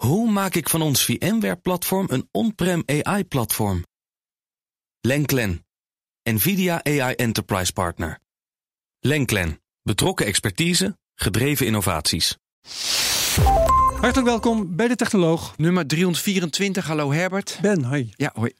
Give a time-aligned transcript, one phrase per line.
[0.00, 3.84] Hoe maak ik van ons VMware-platform een on-prem AI-platform?
[5.00, 5.66] Lenklen,
[6.22, 8.18] NVIDIA AI Enterprise Partner.
[9.00, 12.36] Lenklen, betrokken expertise, gedreven innovaties.
[14.00, 15.56] Hartelijk welkom bij de Technoloog.
[15.56, 17.58] Nummer 324, hallo Herbert.
[17.62, 18.10] Ben, hoi.
[18.16, 18.52] Ja, hoi.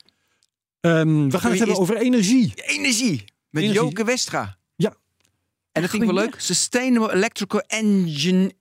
[0.81, 2.53] Ehm, we gaan het hebben over energie.
[2.57, 3.83] Energie, met Energie.
[3.83, 4.59] Joke Westra.
[4.77, 4.95] Ja.
[5.73, 6.35] En dat vind ik wel leuk.
[6.41, 8.59] Sustainable Electrical Engine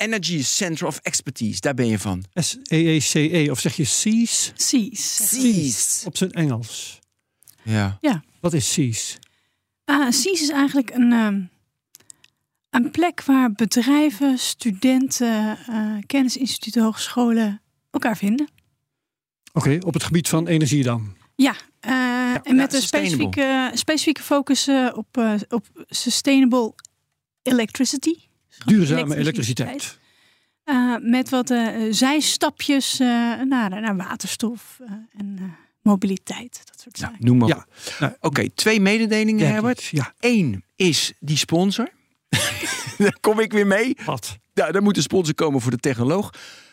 [0.00, 2.24] Energy Center of Expertise, daar ben je van.
[2.34, 4.52] S-E-E-C-E, E of zeg je SEAS?
[4.54, 5.28] CIS.
[5.28, 6.02] CIS.
[6.06, 6.98] Op zijn Engels.
[7.62, 7.98] Ja.
[8.40, 9.18] Wat is SEAS?
[9.84, 11.42] Ah, CIS is eigenlijk een, ehm,
[12.70, 18.48] een plek waar bedrijven, studenten, eh, kennisinstituten, hogescholen elkaar vinden.
[19.52, 21.16] Oké, op het gebied van energie dan.
[21.36, 26.74] Ja, eh, en met een specifieke, specifieke focus eh, op, eh, op sustainable
[27.42, 28.14] electricity.
[28.66, 29.98] Duurzame elektriciteit.
[30.64, 33.06] Eh, met wat eh, zijstapjes eh,
[33.40, 35.44] naar, naar waterstof eh, en eh,
[35.82, 36.62] mobiliteit.
[36.64, 37.26] Dat soort Nou, zaken.
[37.26, 37.56] noem maar Ja.
[37.56, 37.66] op.
[38.00, 39.84] Nou, Oké, twee mededelingen, ja, Herbert.
[39.84, 41.88] Ja, Eén is die sponsor.
[42.98, 43.96] daar kom ik weer mee.
[44.04, 44.38] wat?
[44.54, 46.30] Nou, daar moet een sponsor komen voor de technoloog.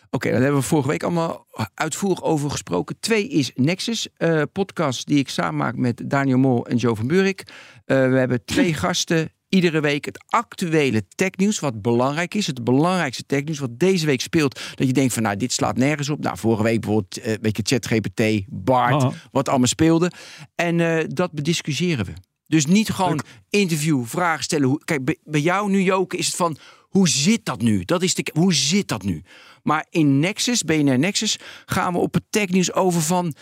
[0.10, 3.00] Oké, daar hebben we vorige week allemaal uitvoerig over gesproken.
[3.00, 7.08] Twee is Nexus, eh, podcast die ik samen maak met Daniel Mol en Joe van
[7.08, 7.44] Buurik.
[7.86, 9.32] Eh, we hebben twee gasten.
[9.50, 12.48] Iedere week het actuele technieuws, wat belangrijk is.
[12.48, 14.60] Het belangrijkste technieuws wat deze week speelt.
[14.76, 16.20] Dat je denkt van, nou, dit slaat nergens op.
[16.20, 20.12] Nou, vorige week bijvoorbeeld, eh, weet je, ChatGPT, Bart, wat allemaal speelde.
[20.56, 22.14] En eh, dat bediscussiëren we.
[22.48, 24.68] Dus niet gewoon interview, vragen stellen.
[24.68, 26.58] Hoe, kijk, bij, bij jou nu, Joke, is het van...
[26.88, 27.84] Hoe zit dat nu?
[27.84, 29.24] Dat is de, hoe zit dat nu?
[29.64, 33.34] Maar in Nexus, BNR Nexus, gaan we op het technieuws over van...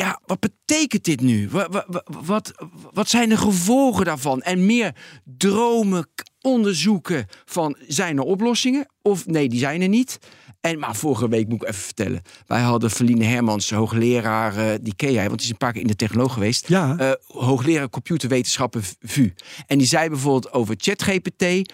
[0.00, 1.48] Ja, wat betekent dit nu?
[1.48, 2.52] Wat, wat, wat,
[2.92, 4.42] wat zijn de gevolgen daarvan?
[4.42, 6.08] En meer dromen,
[6.40, 7.76] onderzoeken van...
[7.86, 8.86] Zijn er oplossingen?
[9.02, 10.18] Of nee, die zijn er niet.
[10.60, 12.22] En, maar vorige week moet ik even vertellen.
[12.46, 15.80] Wij hadden Verline Hermans, hoogleraar, eh, die ken jij, want die is een paar keer
[15.82, 19.32] in de technoloog geweest Ja, eh, hoogleraar computerwetenschappen VU.
[19.66, 21.72] En die zei bijvoorbeeld over ChatGPT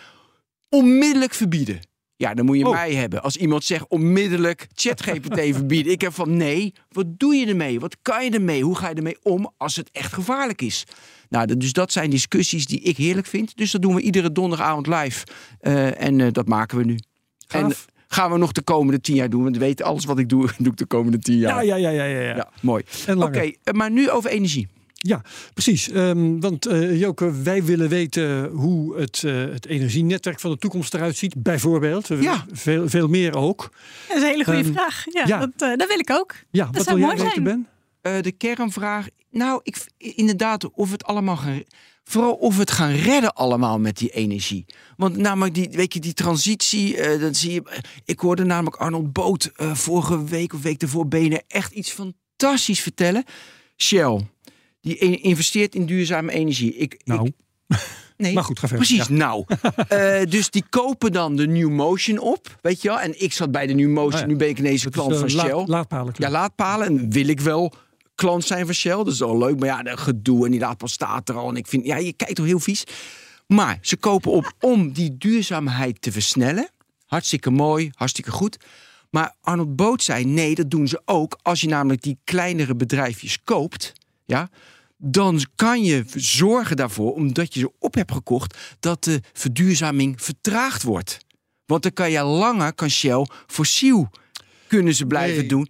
[0.68, 1.80] onmiddellijk verbieden.
[2.16, 2.72] Ja, dan moet je Oh.
[2.72, 3.22] mij hebben.
[3.22, 5.92] Als iemand zegt onmiddellijk ChatGPT verbieden.
[5.92, 7.80] Ik heb van nee, wat doe je ermee?
[7.80, 8.62] Wat kan je ermee?
[8.62, 10.84] Hoe ga je ermee om als het echt gevaarlijk is?
[11.28, 13.56] Nou, dus dat zijn discussies die ik heerlijk vind.
[13.56, 15.26] Dus dat doen we iedere donderdagavond live.
[15.60, 16.98] Eh, en eh, dat maken we nu.
[17.46, 17.62] Gaaf.
[17.62, 19.42] En gaan we nog de komende tien jaar doen.
[19.42, 21.64] Want we weten alles wat ik doe, doe ik de komende tien jaar.
[21.64, 22.04] ja, ja, ja, ja.
[22.04, 22.36] ja, ja.
[22.36, 22.82] Ja, mooi.
[23.16, 24.68] Oké, eh, maar nu over energie.
[25.06, 25.22] Ja,
[25.54, 25.90] precies.
[25.90, 30.94] Ehm, want eh, Joke, wij willen weten hoe het, eh, het energienetwerk van de toekomst
[30.94, 31.42] eruit ziet.
[31.42, 32.06] Bijvoorbeeld.
[32.06, 32.44] We- Ja.
[32.52, 33.70] Veel, veel meer ook.
[34.08, 35.04] Dat is een hele goede Ehm, vraag.
[35.12, 35.38] Ja, ja.
[35.38, 36.34] Dat, eh, dat wil ik ook.
[36.50, 37.42] Ja, Dat wat zou wil jij weten.
[37.42, 37.66] Ben?
[38.00, 39.06] Eh, de kernvraag.
[39.30, 41.62] Nou, ik, inderdaad, of het allemaal gaan.
[42.04, 44.64] Vooral of we het gaan redden allemaal met die energie.
[44.96, 47.62] Want namelijk die, weet je, die transitie, eh dan zie je.
[48.04, 52.80] Ik hoorde namelijk Arnold Boot eh, vorige week of week ervoor benen echt iets fantastisch
[52.80, 53.24] vertellen.
[53.76, 54.20] Shell,
[54.86, 56.74] die in- investeert in duurzame energie.
[56.74, 57.32] Ik, Nou, ik,
[58.16, 58.86] nee, maar goed, ga verder.
[58.86, 59.14] Precies, Ja.
[59.14, 59.44] nou.
[59.88, 63.00] Eh, dus die kopen dan de New Motion op, weet je wel.
[63.00, 64.26] En ik zat bij de New Motion, Oh ja.
[64.26, 65.64] nu ben ik ineens een klant eh, van laad- Shell.
[65.66, 66.26] laadpalenclub.
[66.28, 66.86] Ja, laadpalen.
[66.86, 67.72] En wil ik wel
[68.14, 68.96] klant zijn van Shell.
[68.96, 69.58] Dat is wel leuk.
[69.58, 71.48] Maar ja, dat gedoe en die laadpaal staat er al.
[71.48, 72.84] En ik vind, ja, je kijkt toch heel vies.
[73.46, 76.68] Maar ze kopen op om die duurzaamheid te versnellen.
[77.06, 78.56] Hartstikke mooi, hartstikke goed.
[79.10, 81.38] Maar Arnold Boot zei, nee, dat doen ze ook.
[81.42, 83.92] Als je namelijk die kleinere bedrijfjes koopt,
[84.24, 84.48] ja,
[84.96, 90.82] dan kan je zorgen daarvoor, omdat je ze op hebt gekocht, dat de verduurzaming vertraagd
[90.82, 91.18] wordt.
[91.66, 94.10] Want dan kan je langer, kan Shell fossiel
[94.66, 95.48] kunnen ze blijven Nee.
[95.48, 95.68] doen.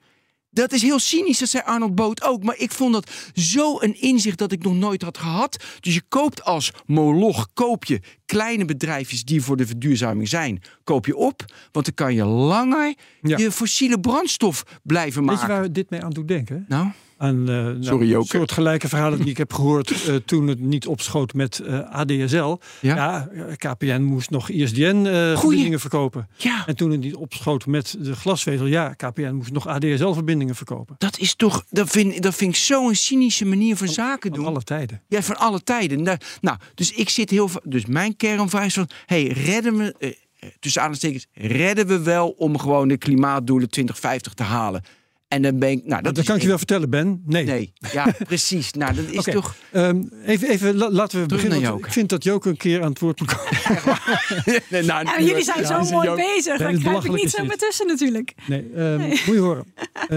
[0.50, 2.42] Dat is heel cynisch, dat zei Arnold Boot ook.
[2.42, 5.64] Maar ik vond dat zo een inzicht dat ik nog nooit had gehad.
[5.81, 11.06] Dus je koopt als moloch, koop je kleine bedrijfjes die voor de verduurzaming zijn, koop
[11.06, 11.44] je op.
[11.72, 13.37] Want dan kan je langer Ja.
[13.37, 15.56] je fossiele brandstof blijven Weet je maken.
[15.60, 16.64] waar dit mee aan doet denken?
[16.69, 18.27] Nou, Aan eh, nou, Sorry, Joke.
[18.27, 22.56] soort gelijke verhalen die ik heb gehoord eh, toen het niet opschoot met eh, ADSL.
[22.81, 26.28] Ja, KPN moest nog ISDN-verbindingen verkopen.
[26.37, 30.94] ja, En toen het niet opschoot met de glasvezel, ja, KPN moest nog ADSL-verbindingen verkopen.
[30.99, 34.49] dat is toch, dat vind, dat vind ik zo'n cynische manier van zaken Van doen.
[34.49, 35.02] alle tijden.
[35.08, 36.02] Ja, van alle tijden.
[36.02, 40.17] Nou, nou, dus ik zit heel Dus mijn kernvraag is van: hey, redden we.
[40.61, 44.82] tussen aanhalingstekens, redden we wel om gewoon de klimaatdoelen 2050 te halen?
[45.28, 45.84] En dan ben ik.
[45.87, 47.23] Nou, dat, Dat kan ik je wel vertellen, Ben.
[47.26, 47.44] Nee.
[47.44, 48.73] Nee, ja, precies.
[48.73, 49.55] Nou, dat is toch.
[49.73, 51.49] Ehm, even, even la- laten we Terug beginnen.
[51.50, 51.87] naar want Joke.
[51.87, 53.52] Ik vind dat Joke een keer aan het woord moet komen.
[54.70, 56.23] Nee, nou, Ja, jullie zijn Ja, zo mooi joke.
[56.34, 56.58] bezig.
[56.58, 58.34] Daar kruip ik niet is zo meer tussen natuurlijk.
[58.46, 59.64] Nee, ehm, moet je horen.
[59.93, 60.08] Eh,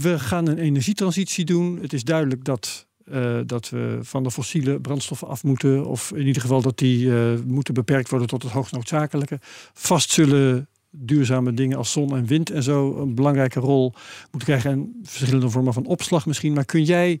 [0.00, 1.78] we gaan een energietransitie doen.
[1.82, 5.86] Het is duidelijk dat, eh, dat we van de fossiele brandstoffen af moeten.
[5.86, 9.38] Of in ieder geval dat die eh, moeten beperkt worden tot het hoogst noodzakelijke.
[9.72, 10.68] Vast zullen
[10.98, 13.94] duurzame dingen als zon en wind en zo een belangrijke rol
[14.30, 14.70] moeten krijgen.
[14.70, 16.52] En verschillende vormen van opslag misschien.
[16.52, 17.20] Maar kun jij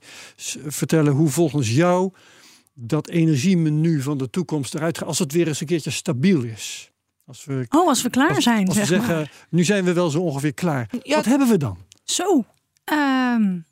[0.66, 2.12] vertellen hoe volgens jou
[2.74, 6.90] dat energiemenu van de toekomst eruit gaat als het weer eens een keertje stabiel is?
[7.24, 8.68] Als we, oh, als we klaar zijn.
[8.68, 10.90] Als we zeggen, nu zijn we wel zo ongeveer klaar.
[11.02, 11.78] Wat hebben we dan?
[12.04, 12.44] Zo.
[12.92, 13.66] Um,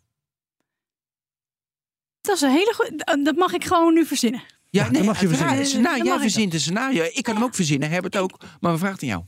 [2.20, 3.23] dat is een hele goede.
[3.23, 4.43] Dat mag ik gewoon nu verzinnen.
[4.70, 5.82] Ja, nee, mag je verzinnen.
[5.82, 7.05] Nou, jij verzint een scenario.
[7.12, 8.41] Ik kan hem ook verzinnen, heb het ook.
[8.61, 9.25] Maar we vragen aan jou.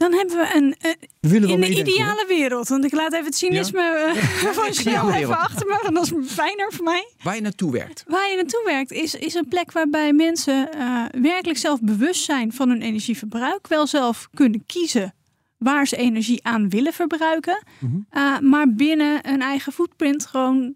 [0.00, 0.74] Dan hebben we een.
[1.22, 2.68] Uh, in de ideale wereld.
[2.68, 4.14] Want ik laat even het cynisme ja.
[4.14, 5.90] uh, van Shell even achter me.
[5.92, 7.12] Dat is fijner voor mij.
[7.22, 8.04] Waar je naartoe werkt.
[8.06, 12.52] Waar je naartoe werkt is, is een plek waarbij mensen uh, werkelijk zelf bewust zijn
[12.52, 13.68] van hun energieverbruik.
[13.68, 15.14] Wel zelf kunnen kiezen
[15.58, 17.62] waar ze energie aan willen verbruiken.
[17.78, 18.48] Mm -hmm.
[18.48, 20.74] maar binnen een eigen footprint gewoon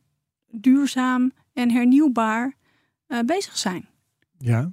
[0.51, 2.55] duurzaam en hernieuwbaar
[3.09, 3.89] uh, bezig zijn.
[4.39, 4.71] Ja.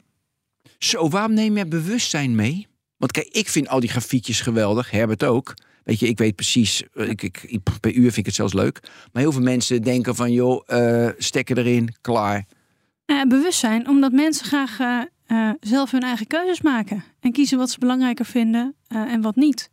[0.77, 2.69] Zo, waarom neem je bewustzijn mee?
[3.01, 5.53] Want kijk, ik vind al die grafiekjes geweldig, Herbert ook.
[5.83, 8.80] Weet je, ik weet precies, eh, ik, ik, per uur vind ik het zelfs leuk.
[9.12, 12.45] Maar heel veel mensen denken van, joh, uh, stekken erin, klaar.
[13.06, 17.03] Uh, bewustzijn, omdat mensen graag uh, zelf hun eigen keuzes maken.
[17.19, 19.69] En kiezen wat ze belangrijker vinden en wat niet.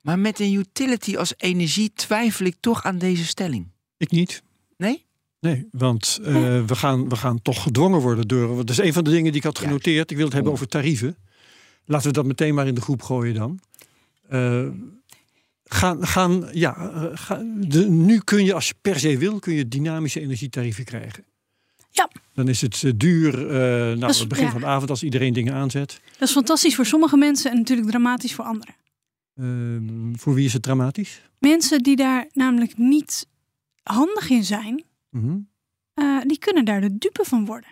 [0.00, 3.66] Maar met een utility als energie twijfel ik toch aan deze stelling.
[3.96, 4.42] Ik niet.
[4.76, 5.06] Nee?
[5.40, 6.26] Nee, want uh,
[6.66, 8.56] we, gaan, we gaan toch gedwongen worden door.
[8.56, 10.10] Dat is een van de dingen die ik had genoteerd.
[10.10, 11.16] Ik wil het hebben over tarieven.
[11.90, 13.60] Laten we dat meteen maar in de groep gooien dan.
[14.32, 14.68] Uh,
[15.64, 16.92] gaan, gaan, ja,
[17.30, 17.38] uh,
[17.68, 21.24] de, nu kun je, als je per se wil, kun je dynamische energietarieven krijgen.
[21.90, 22.10] Ja.
[22.34, 23.46] Dan is het duur,
[23.96, 26.00] nou, het begin van de avond als iedereen dingen aanzet.
[26.18, 28.74] Dat is fantastisch voor sommige mensen en natuurlijk dramatisch voor anderen.
[29.34, 31.22] Ehm, voor wie is het dramatisch?
[31.38, 33.26] Mensen die daar namelijk niet
[33.82, 35.38] handig in zijn, mhm.
[35.94, 37.70] eh, die kunnen daar de dupe van worden.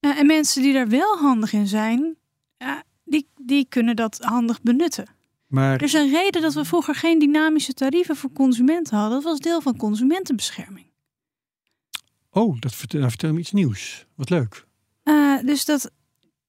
[0.00, 2.16] En mensen die daar wel handig in zijn,
[2.62, 5.06] uh, die, die kunnen dat handig benutten.
[5.46, 5.74] Maar...
[5.74, 9.14] Er is een reden dat we vroeger geen dynamische tarieven voor consumenten hadden.
[9.14, 10.86] Dat was deel van consumentenbescherming.
[12.30, 14.06] Oh, dat vertel, nou, vertel me iets nieuws.
[14.14, 14.66] Wat leuk.
[15.44, 15.90] dus dat,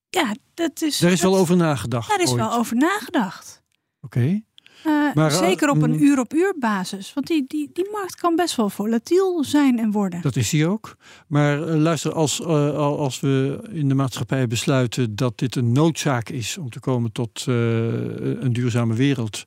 [0.09, 0.97] ja, dat is.
[0.97, 2.09] Daar is wel over nagedacht.
[2.09, 3.61] Daar is wel over nagedacht.
[4.01, 4.41] Oké.
[4.85, 6.01] Uh, maar, zeker op een mm.
[6.01, 7.13] uur op uur basis.
[7.13, 10.21] Want die, die, die markt kan best wel volatiel zijn en worden.
[10.21, 10.97] Dat is die ook.
[11.27, 16.29] Maar uh, luister, als, uh, als we in de maatschappij besluiten dat dit een noodzaak
[16.29, 19.43] is om te komen tot een duurzame wereld.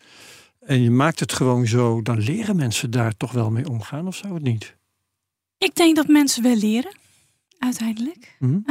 [0.61, 4.17] En je maakt het gewoon zo, dan leren mensen daar toch wel mee omgaan, of
[4.17, 4.77] zou het niet?
[5.59, 6.97] Ik denk dat mensen wel leren,
[7.59, 8.37] uiteindelijk.
[8.39, 8.65] Mm.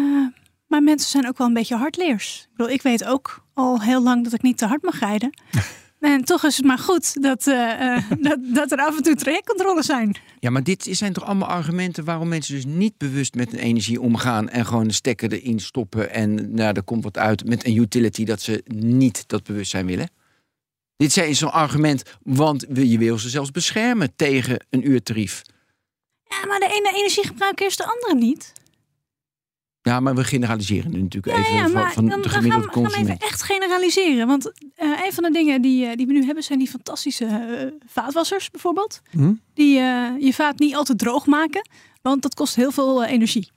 [0.67, 2.41] maar mensen zijn ook wel een beetje hardleers.
[2.41, 5.29] Ik, bedoel, ik weet ook al heel lang dat ik niet te hard mag rijden.
[5.99, 9.85] En toch is het maar goed dat, uh, dat, dat, er af en toe trajectcontroles
[9.85, 10.17] zijn.
[10.39, 14.01] Ja, maar dit zijn toch allemaal argumenten waarom mensen dus niet bewust met hun energie
[14.01, 17.75] omgaan en gewoon de stekker erin stoppen en nou, er komt wat uit met een
[17.75, 20.09] utility dat ze niet dat bewustzijn willen?
[20.97, 25.41] Dit is zo'n argument, want je wil ze zelfs beschermen tegen een uurtarief.
[26.23, 28.53] Ja, maar de ene energiegebruiker is de andere niet.
[29.85, 32.91] Ja, maar we generaliseren nu natuurlijk even ja, van, van de gemiddelde consument.
[32.91, 34.27] We gaan even echt generaliseren.
[34.27, 37.25] Want uh, een van de dingen die, uh, die we nu hebben zijn die fantastische
[37.25, 39.01] uh, vaatwassers bijvoorbeeld.
[39.09, 39.33] Hm?
[39.53, 39.73] Die
[40.19, 41.69] je vaat niet altijd droog maken,
[42.01, 43.51] want dat kost heel veel energie.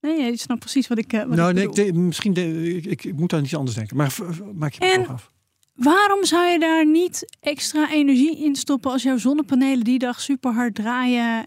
[0.00, 1.10] Nee, je snapt precies wat ik.
[1.10, 3.96] Wat nou, ik nee, ik, misschien de, ik, ik, ik, moet aan iets anders denken.
[3.96, 4.14] Maar
[4.54, 5.30] maak je het af.
[5.74, 10.52] Waarom zou je daar niet extra energie in stoppen als jouw zonnepanelen die dag super
[10.52, 11.46] hard draaien?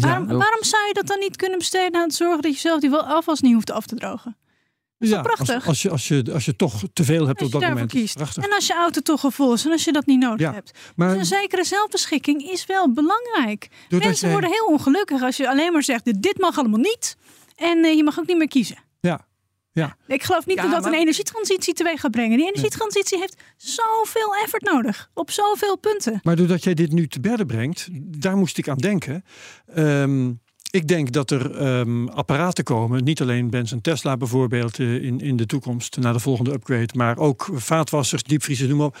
[0.00, 2.80] Waarom, waarom, zou je dat dan niet kunnen besteden aan het zorgen dat je zelf
[2.80, 4.36] die afwas niet hoeft af te drogen?
[4.98, 5.54] ja, prachtig.
[5.54, 7.90] Als, als, je, als, je, als je toch te veel hebt op dat moment.
[7.90, 8.20] Kiest.
[8.20, 10.78] En als je auto toch al vol is en als je dat niet nodig hebt.
[10.96, 13.68] Maar, dus een zekere zelfbeschikking is wel belangrijk.
[13.88, 17.16] Mensen worden heel ongelukkig als je alleen maar zegt: dit mag allemaal niet.
[17.56, 18.76] En uh, je mag ook niet meer kiezen.
[19.76, 20.14] Ja, ja.
[20.14, 22.36] Ik geloof niet dat dat een energietransitie teweeg gaat brengen.
[22.36, 25.10] Die energietransitie heeft zoveel effort nodig.
[25.14, 26.20] Op zoveel punten.
[26.22, 27.88] Maar doordat jij dit nu te berden brengt,
[28.20, 29.24] daar moest ik aan denken.
[29.66, 30.32] Ehm,
[30.70, 35.20] ik denk dat er um, apparaten komen, niet alleen Benz en Tesla bijvoorbeeld uh, in,
[35.20, 38.98] in de toekomst naar de volgende upgrade, maar ook vaatwassers, diepvriezers, noem maar op,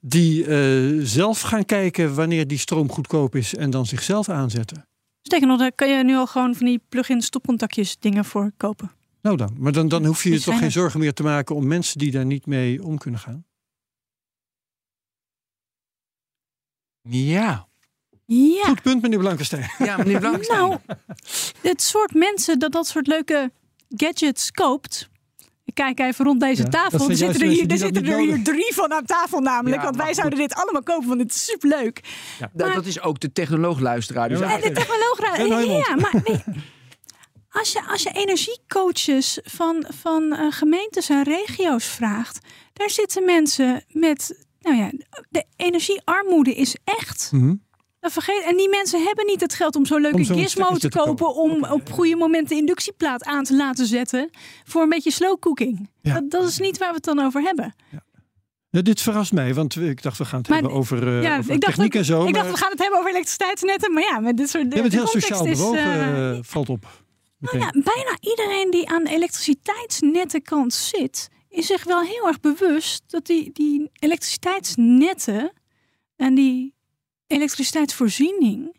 [0.00, 4.86] die uh, zelf gaan kijken wanneer die stroom goedkoop is en dan zichzelf aanzetten.
[5.22, 8.90] Sterker nog, daar kan je nu al gewoon van die plug-in stopcontactjes dingen voor kopen.
[9.26, 11.66] Nou dan, maar dan, dan hoef je je toch geen zorgen meer te maken om
[11.66, 13.44] mensen die daar niet mee om kunnen gaan?
[17.02, 17.66] Ja.
[18.24, 18.64] Ja.
[18.64, 19.70] Goed punt, meneer Blankenstein.
[19.78, 20.58] Ja, meneer Blankenstein.
[20.58, 20.78] nou,
[21.62, 23.52] het soort mensen dat dat soort leuke
[23.88, 25.08] gadgets koopt.
[25.64, 27.08] Ik kijk even rond deze tafel.
[27.08, 29.82] Er zitten er hier, er zitten er hier drie van aan tafel namelijk.
[29.82, 32.00] want wij zouden dit allemaal kopen, want het is superleuk.
[32.38, 32.50] Ja.
[32.52, 34.28] Maar, dat is ook de technoloogluisteraar.
[34.28, 35.64] Dus ja, de technoloogluisteraar.
[35.64, 36.42] Ja, maar nee,
[37.58, 42.38] als je, als je energiecoaches van, van uh, gemeentes en regio's vraagt,
[42.72, 44.90] daar zitten mensen met, nou ja,
[45.28, 47.30] de energiearmoede is echt.
[47.32, 47.64] Mm
[48.10, 51.34] vergeet, en die mensen hebben niet het geld om zo'n leuke gizmo te, kopen.
[51.34, 54.30] Om op goede momenten de inductieplaat aan te laten zetten.
[54.64, 55.90] Voor een beetje slow cooking.
[56.00, 56.14] Ja.
[56.14, 57.74] Dat, dat, is niet waar we het dan over hebben.
[57.90, 58.04] Ja.
[58.70, 61.52] Ja, dit verrast mij, want ik dacht we gaan het hebben over, uh, ja, over
[61.52, 62.26] ik techniek en zo.
[62.26, 64.76] Ik dacht we gaan het hebben over elektriciteitsnetten, maar ja, met dit soort dingen.
[64.84, 66.86] Je bent heel sociaal bewogen, uh, valt op.
[67.38, 73.02] Nou ja, bijna iedereen die aan de elektriciteitsnettenkant zit, is zich wel heel erg bewust
[73.06, 75.52] dat die, die elektriciteitsnetten
[76.16, 76.74] en die
[77.26, 78.76] elektriciteitsvoorziening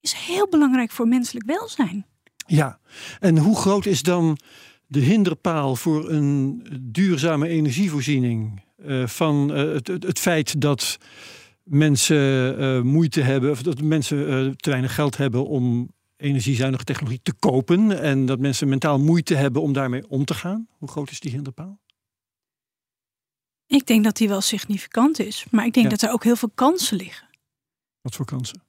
[0.00, 2.06] is heel belangrijk voor menselijk welzijn.
[2.46, 2.80] Ja,
[3.20, 4.38] en hoe groot is dan
[4.86, 8.62] de hinderpaal voor een duurzame energievoorziening?
[8.86, 10.98] Uh, van uh, het, het, het, feit dat
[11.62, 15.90] mensen uh, moeite hebben, of dat mensen te weinig geld hebben om
[16.20, 20.68] energiezuinige technologie te kopen en dat mensen mentaal moeite hebben om daarmee om te gaan?
[20.78, 21.80] Hoe groot is die hinderpaal?
[23.66, 25.92] Ik denk dat die wel significant is, maar ik denk ja.
[25.92, 27.28] dat er ook heel veel kansen liggen.
[28.00, 28.62] Wat voor kansen?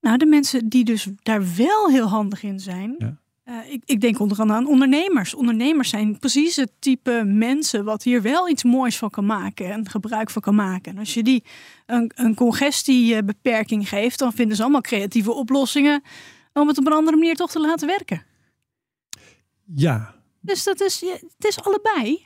[0.00, 2.94] Nou, de mensen die dus daar wel heel handig in zijn.
[2.98, 3.18] Ja.
[3.44, 5.34] Uh, ik, ik, denk onder andere aan ondernemers.
[5.34, 9.88] Ondernemers zijn precies het type mensen wat hier wel iets moois van kan maken en
[9.88, 10.92] gebruik van kan maken.
[10.92, 11.44] En als je die
[11.86, 16.02] een, een congestiebeperking geeft, dan vinden ze allemaal creatieve oplossingen
[16.52, 18.24] om het op een andere manier toch te laten werken.
[19.74, 20.14] Ja.
[20.40, 21.00] Dus dat is,
[21.36, 22.24] het is allebei.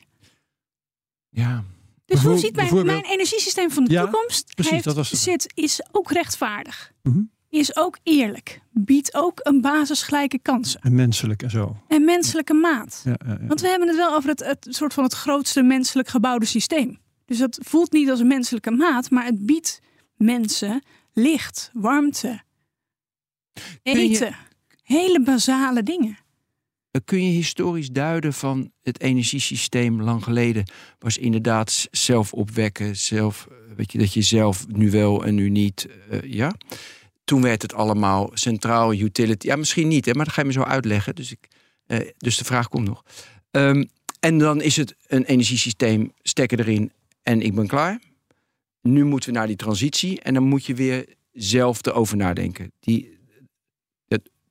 [1.28, 1.64] Ja.
[2.04, 4.54] Dus hoe ziet mijn, mijn energiesysteem van de toekomst?
[4.54, 6.92] Precies, heeft, dat was zit, is ook rechtvaardig.
[7.02, 8.60] Mm Is ook eerlijk.
[8.70, 10.80] Biedt ook een basisgelijke kansen.
[10.80, 11.76] En menselijk en zo.
[11.88, 13.00] En menselijke maat.
[13.04, 16.08] Ja, ja, Want we hebben het wel over het, het soort van het grootste menselijk
[16.08, 16.98] gebouwde systeem.
[17.24, 19.80] Dus dat voelt niet als een menselijke maat, maar het biedt
[20.16, 22.42] mensen licht, warmte,
[23.82, 24.36] eten.
[24.82, 26.18] Hele basale dingen.
[27.04, 33.92] Kun je historisch duiden van het energiesysteem lang geleden was inderdaad zelf opwekken, zelf, weet
[33.92, 36.54] je, dat je zelf nu wel en nu niet, uh, ja.
[37.24, 39.46] Toen werd het allemaal centraal utility.
[39.46, 41.14] Ja, misschien niet, hè, maar dat ga je me zo uitleggen.
[41.14, 41.48] Dus, ik,
[41.86, 43.02] uh, dus de vraag komt nog.
[43.50, 43.88] Um,
[44.20, 46.92] en dan is het een energiesysteem, stekken erin
[47.22, 48.00] en ik ben klaar.
[48.80, 52.72] Nu moeten we naar die transitie en dan moet je weer zelf erover nadenken.
[52.80, 53.13] Die,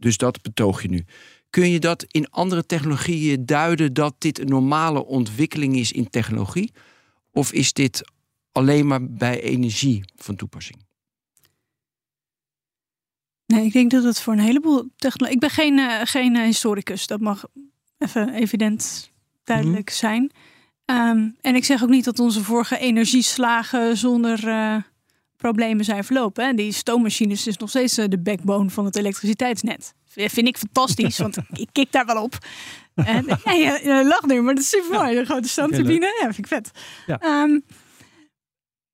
[0.03, 1.05] dus dat betoog je nu.
[1.49, 6.71] Kun je dat in andere technologieën duiden dat dit een normale ontwikkeling is in technologie?
[7.31, 8.11] Of is dit
[8.51, 10.85] alleen maar bij energie van toepassing?
[13.45, 15.35] Nee, ik denk dat het voor een heleboel technologie.
[15.35, 17.45] Ik ben geen, uh, geen uh, historicus, dat mag
[17.97, 19.11] even evident
[19.43, 20.31] duidelijk mm zijn.
[20.85, 24.75] Um, en ik zeg ook niet dat onze vorige energieslagen zonder uh,
[25.43, 26.45] problemen zijn verlopen.
[26.45, 26.53] Hè.
[26.53, 31.69] Die stoommachines is nog steeds de backbone van het elektriciteitsnet vind ik fantastisch, want ik
[31.71, 32.37] kik daar wel op.
[32.95, 35.17] En, ja, je, je lacht nu, maar dat is super mooi.
[35.17, 36.71] Een grote stoomturbine, ja, vind ik vet.
[37.05, 37.43] Ja.
[37.43, 37.63] Um,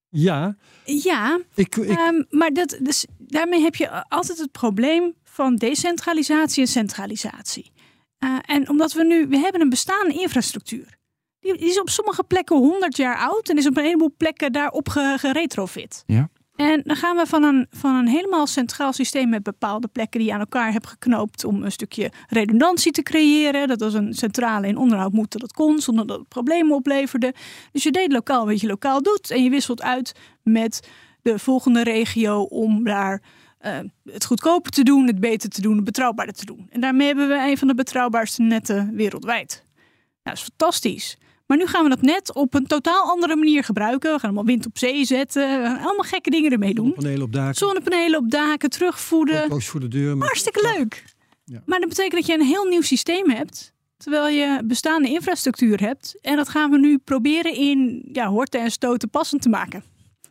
[0.10, 0.56] ja.
[0.86, 2.00] Ja, ik, ik...
[2.00, 7.72] Um, maar dat, dus, daarmee heb je altijd het probleem van decentralisatie en centralisatie.
[8.20, 10.98] Uh, en omdat we nu, we hebben een bestaande infrastructuur.
[11.40, 14.90] Die is op sommige plekken 100 jaar oud en is op een heleboel plekken daarop
[14.90, 16.04] geretrofit.
[16.06, 16.30] Ja.
[16.60, 20.28] En dan gaan we van een, van een helemaal centraal systeem met bepaalde plekken die
[20.30, 23.68] je aan elkaar hebt geknoopt om een stukje redundantie te creëren.
[23.68, 27.34] Dat als een centrale in onderhoud moet dat kon, zonder dat het problemen opleverde.
[27.72, 30.88] Dus je deed lokaal wat je lokaal doet en je wisselt uit met
[31.22, 33.22] de volgende regio om daar
[33.62, 36.68] uh, het goedkoper te doen, het beter te doen, het betrouwbaarder te doen.
[36.70, 39.64] En daarmee hebben we een van de betrouwbaarste netten wereldwijd.
[39.76, 39.84] Nou,
[40.24, 41.18] dat is fantastisch.
[41.50, 44.14] Maar nu gaan we dat net op een totaal andere manier gebruiken.
[44.14, 45.64] We gaan allemaal wind op zee zetten.
[45.64, 46.86] Allemaal gekke dingen ermee doen.
[46.86, 47.56] Zonnepanelen op daken.
[47.56, 49.62] Zonnepanelen op daken, terugvoeden.
[49.62, 50.18] voor de deur.
[50.18, 51.04] Hartstikke leuk.
[51.46, 51.62] Ja.
[51.66, 53.74] Maar dat betekent dat je een heel nieuw systeem hebt.
[53.98, 56.20] Terwijl je bestaande infrastructuur hebt.
[56.22, 59.84] En dat gaan we nu proberen in ja, horten en stoten passend te maken.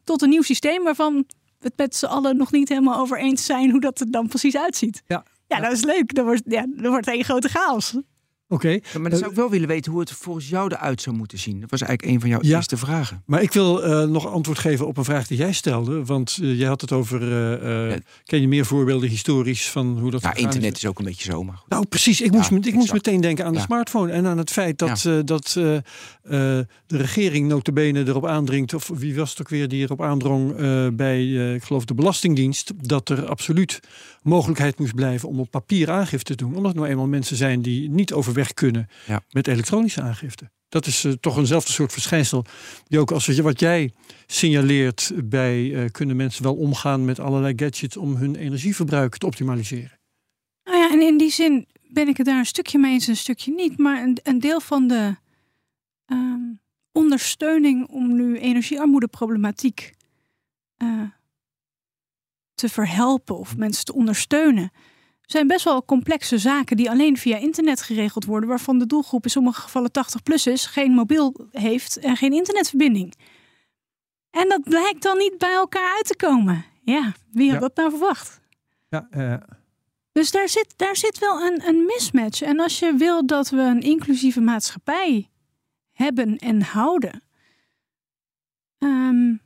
[0.04, 1.14] Tot een nieuw systeem waarvan
[1.58, 4.28] we het met z'n allen nog niet helemaal over eens zijn hoe dat er dan
[4.28, 5.02] precies uitziet.
[5.06, 6.14] Ja, ja, dat is leuk.
[6.14, 7.96] Dan wordt, ja, dan wordt een grote chaos.
[8.50, 8.78] Oké.
[8.98, 11.60] maar dan zou ik wel willen weten hoe het volgens jou eruit zou moeten zien.
[11.60, 13.22] Dat was eigenlijk een van jouw eerste vragen.
[13.26, 16.04] Maar ik wil uh, nog antwoord geven op een vraag die jij stelde.
[16.04, 17.22] Want uh, jij had het over.
[17.22, 17.98] Uh, ja.
[18.24, 20.22] Ken je meer voorbeelden historisch van hoe dat.
[20.22, 20.86] Ja, internet is.
[20.86, 21.44] ook een beetje zo.
[21.44, 22.20] Maar Nou, precies.
[22.20, 25.50] Ik, moest, ik moest meteen denken aan de smartphone en aan het feit dat, dat
[25.52, 28.74] de regering notabene erop aandringt.
[28.74, 30.56] Of wie was het ook weer die erop aandrong
[30.96, 32.72] bij, ik geloof, de Belastingdienst.
[32.76, 33.80] Dat er absoluut
[34.22, 36.56] mogelijkheid moest blijven om op papier aangifte te doen.
[36.56, 39.22] Omdat er nou eenmaal mensen zijn die niet over weg kunnen ja.
[39.30, 40.50] met elektronische aangifte.
[40.68, 42.44] Dat is uh, toch eenzelfde soort verschijnsel.
[42.84, 43.92] Die ook als je, wat jij
[44.26, 49.98] signaleert bij uh, kunnen mensen wel omgaan met allerlei gadgets om hun energieverbruik te optimaliseren.
[50.64, 53.16] Nou ja, en in die zin ben ik het daar een stukje mee eens, een
[53.16, 53.78] stukje niet.
[53.78, 55.16] Maar een, een deel van de
[56.06, 56.40] ehm,
[56.92, 59.92] ondersteuning om nu energiearmoedeproblematiek
[60.82, 61.02] uh,
[62.54, 64.70] te verhelpen of mensen te ondersteunen,
[65.30, 69.30] zijn best wel complexe zaken die alleen via internet geregeld worden, waarvan de doelgroep in
[69.30, 73.14] sommige gevallen 80 plus is, geen mobiel heeft en geen internetverbinding.
[74.30, 76.64] En dat blijkt dan niet bij elkaar uit te komen.
[76.82, 78.40] Ja, wie had dat nou verwacht?
[78.88, 79.34] Ja, uh...
[80.12, 82.42] Dus daar zit, daar zit wel een, een mismatch.
[82.42, 85.30] En als je wil dat we een inclusieve maatschappij
[85.92, 87.22] hebben en houden,
[88.78, 89.40] um,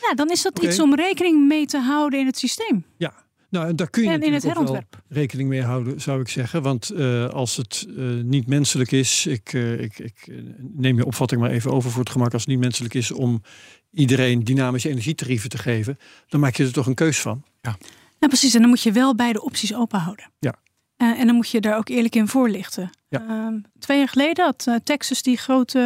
[0.00, 2.84] ja, dan is dat iets om rekening mee te houden in het systeem.
[2.96, 5.02] Ja, nou, daar kun je en in het herontwerp.
[5.08, 6.62] rekening mee houden, zou ik zeggen.
[6.62, 11.40] Want uh, als het uh, niet menselijk is, ik, uh, ik, ik neem je opvatting
[11.40, 13.42] maar even over voor het gemak, als het niet menselijk is om
[13.90, 15.98] iedereen dynamische energietarieven te geven,
[16.28, 17.42] dan maak je er toch een keus van.
[17.60, 17.76] Ja.
[18.18, 18.54] Nou, precies.
[18.54, 20.30] En dan moet je wel beide opties open houden.
[20.38, 20.54] Ja.
[20.98, 22.90] Uh, en dan moet je daar ook eerlijk in voorlichten.
[23.26, 23.50] Ja.
[23.50, 25.78] Uh, twee jaar geleden had uh, Texas die grote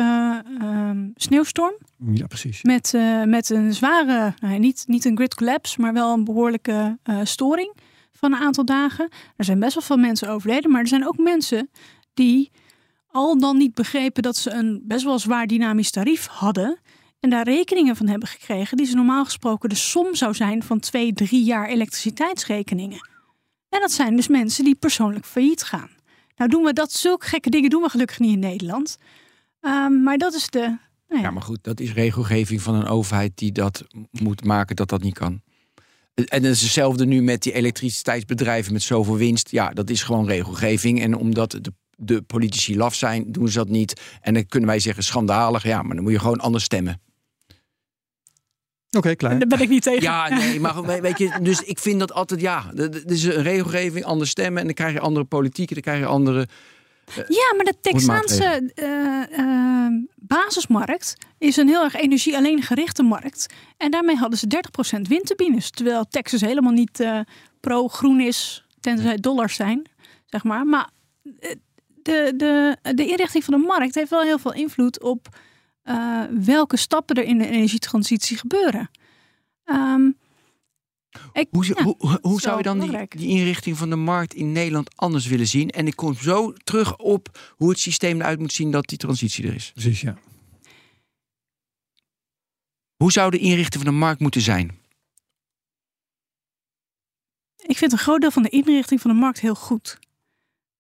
[0.61, 1.75] ehm, sneeuwstorm.
[2.13, 2.63] Ja, precies.
[2.63, 6.99] Met, eh, met een zware, nou, niet, niet een grid collapse, maar wel een behoorlijke
[7.23, 7.77] storing
[8.13, 9.09] van een aantal dagen.
[9.37, 11.71] Er zijn best wel veel mensen overleden, maar er zijn ook mensen
[12.15, 12.51] die
[13.07, 16.79] al dan niet begrepen dat ze een best wel zwaar dynamisch tarief hadden.
[17.21, 20.81] En daar rekeningen van hebben gekregen die ze normaal gesproken de som zou zijn van
[20.81, 23.09] twee, drie jaar elektriciteitsrekeningen.
[23.69, 25.91] En dat zijn dus mensen die persoonlijk failliet gaan.
[26.41, 28.97] Nou doen we dat, zulke gekke dingen doen we gelukkig niet in Nederland.
[29.61, 30.59] Um, maar dat is de...
[30.59, 30.79] Nou
[31.09, 31.21] ja.
[31.21, 35.03] ja, maar goed, dat is regelgeving van een overheid die dat moet maken dat dat
[35.03, 35.41] niet kan.
[36.15, 39.51] En dat is hetzelfde nu met die elektriciteitsbedrijven met zoveel winst.
[39.51, 41.01] Ja, dat is gewoon regelgeving.
[41.01, 44.01] En omdat de, de politici laf zijn, doen ze dat niet.
[44.21, 45.63] En dan kunnen wij zeggen schandalig.
[45.63, 47.01] Ja, maar dan moet je gewoon anders stemmen.
[48.97, 49.39] Oké, klaar.
[49.39, 50.03] Daar ben ik niet tegen.
[50.03, 54.05] Ja, nee, maar weet je, dus ik vind dat altijd, ja, er is een regelgeving,
[54.05, 56.49] andere stemmen en dan krijg je andere politiek, dan krijg je andere.
[57.09, 63.03] Uh, ja, maar de Texaanse uh, uh, basismarkt is een heel erg energie alleen gerichte
[63.03, 63.47] markt.
[63.77, 64.63] En daarmee hadden ze
[64.97, 65.71] 30% windturbines.
[65.71, 67.07] Terwijl Texas helemaal niet
[67.61, 69.87] pro-groen is, tenzij dollars zijn,
[70.27, 70.67] zeg maar.
[70.67, 70.91] Maar
[72.03, 75.29] de, de, de inrichting van de markt heeft wel heel veel invloed op
[75.85, 78.91] uh, welke stappen er in de energietransitie gebeuren.
[79.65, 80.17] Um,
[81.33, 84.53] ik, hoe, ja, hoe, hoe zou je dan die, die, inrichting van de markt in
[84.53, 85.71] Nederland anders willen zien?
[85.71, 89.47] En ik kom zo terug op hoe het systeem eruit moet zien dat die transitie
[89.47, 89.71] er is.
[89.73, 90.19] Precies, ja.
[92.97, 94.79] Hoe zou de inrichting van de markt moeten zijn?
[97.57, 99.99] Ik vind een groot deel van de inrichting van de markt heel goed.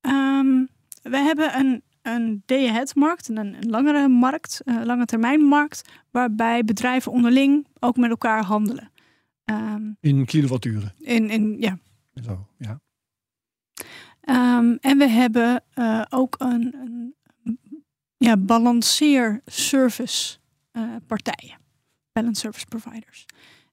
[0.00, 0.68] Um,
[1.02, 1.82] we hebben een
[2.14, 8.10] een day-ahead-markt, een, een langere markt, een lange termijn markt, waarbij bedrijven onderling ook met
[8.10, 8.90] elkaar handelen.
[9.44, 10.94] Um, in kilowatturen.
[10.98, 11.78] In, in, ja.
[12.24, 12.80] Zo, ja.
[14.58, 17.14] Um, en we hebben uh, ook een, een
[18.16, 20.38] ja, balanceer-service
[20.72, 21.58] uh, partijen,
[22.12, 23.26] balance service providers.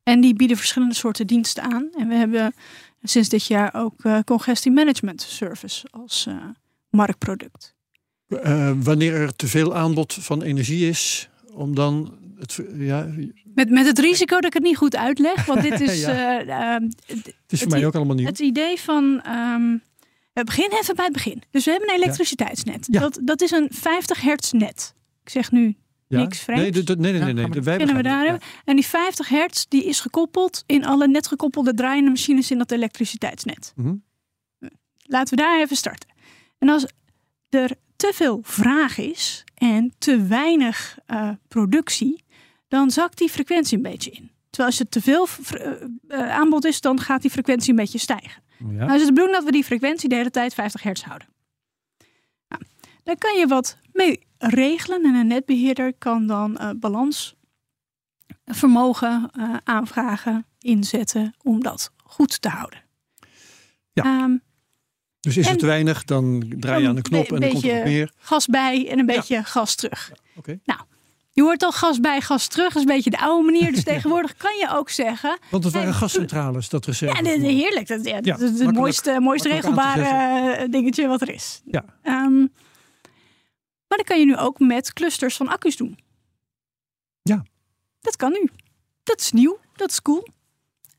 [0.04, 1.90] En die bieden verschillende soorten diensten aan.
[1.98, 2.54] En we hebben
[3.02, 6.28] sinds dit jaar ook uh, congestie management service als
[6.90, 7.76] marktproduct.
[8.30, 13.08] Uh, wanneer er te veel aanbod van energie is, om dan het, ja.
[13.54, 16.02] Met, met het risico dat ik het niet goed uitleg, want dit is.
[16.02, 16.42] ja.
[16.42, 18.26] uh, uh, het is voor mij ook allemaal nieuw.
[18.26, 19.22] Het idee van.
[19.30, 19.82] Um,
[20.34, 21.44] we beginnen even bij het begin.
[21.52, 22.88] Dus we hebben een elektriciteitsnet.
[22.92, 23.00] Ja.
[23.00, 24.94] Dat, dat is een 50 hertz net.
[25.24, 25.76] Ik zeg nu
[26.08, 26.20] ja.
[26.20, 26.62] niks vreemds.
[26.64, 27.34] Nee, nee, nee.
[27.34, 27.62] nee, nee.
[27.62, 28.40] Wij we daar ja.
[28.66, 32.72] En die 50 hertz die is gekoppeld in alle net gekoppelde draaiende machines in dat
[32.72, 33.74] elektriciteitsnet.
[33.76, 34.04] Mm -hmm.
[35.06, 36.10] Laten we daar even starten.
[36.58, 36.86] En als
[37.50, 42.24] er te veel vraag is en te weinig uh, productie,
[42.68, 44.32] dan zakt die frequentie een beetje in.
[44.50, 45.28] Terwijl als er te veel
[46.08, 48.44] uh, aanbod is, dan gaat die frequentie een beetje stijgen.
[48.58, 48.66] Ja.
[48.66, 51.28] Nou is het de bedoeling dat we die frequentie de hele tijd 50 hertz houden.
[52.48, 52.62] Nou,
[53.04, 59.30] daar kan je wat mee regelen en een netbeheerder kan dan uh, balansvermogen
[59.64, 62.84] aanvragen, inzetten om dat goed te houden.
[63.94, 64.24] Ja.
[64.24, 64.42] Um,
[65.28, 67.84] dus is het te weinig, dan draai je aan de knop en dan komt er
[67.84, 68.12] meer.
[68.18, 70.12] Gas bij en een beetje gas terug.
[70.46, 70.54] Ja.
[70.66, 70.80] Nou,
[71.32, 72.68] je hoort al gas bij, gas terug.
[72.68, 73.72] Dat is een beetje de oude manier.
[73.72, 75.40] Dus tegenwoordig kan je ook zeggen.
[75.50, 77.24] Want het waren gascentrales, dat reserve.
[77.24, 77.88] Ja, heerlijk.
[77.88, 81.62] Dat, ja, dat is het mooiste, mooiste regelbare eh, dingetje wat er is.
[81.66, 81.86] Ja.
[82.04, 82.52] Um,
[83.88, 85.98] maar dat kan je nu ook met clusters van accu's doen.
[87.22, 87.44] Ja.
[88.00, 88.50] Dat kan nu.
[89.04, 89.60] Dat is nieuw.
[89.76, 90.28] Dat is cool.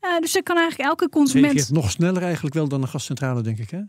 [0.01, 1.59] Uh, dus dan kan eigenlijk elke consument.
[1.59, 3.81] Het nog sneller eigenlijk wel dan een gascentrale, denk ik, hè?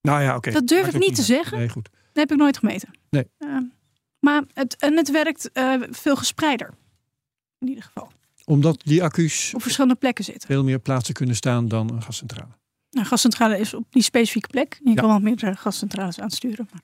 [0.00, 0.50] Nou ja, oké.
[0.50, 1.58] Dat durf ik niet te zeggen.
[1.58, 1.88] Nee, goed.
[1.92, 2.88] Dat heb ik nooit gemeten.
[3.10, 3.30] Nee.
[3.38, 3.58] Uh,
[4.20, 6.74] maar het, en het werkt uh, veel gespreider.
[7.58, 8.12] In ieder geval.
[8.44, 10.48] Omdat die accu's op verschillende plekken zitten.
[10.48, 12.56] Veel meer plaatsen kunnen staan dan een gascentrale.
[12.90, 14.80] Nou, gascentrale is op die specifieke plek.
[14.84, 16.68] Je kan wel meerdere gascentrales aansturen.
[16.72, 16.82] Maar...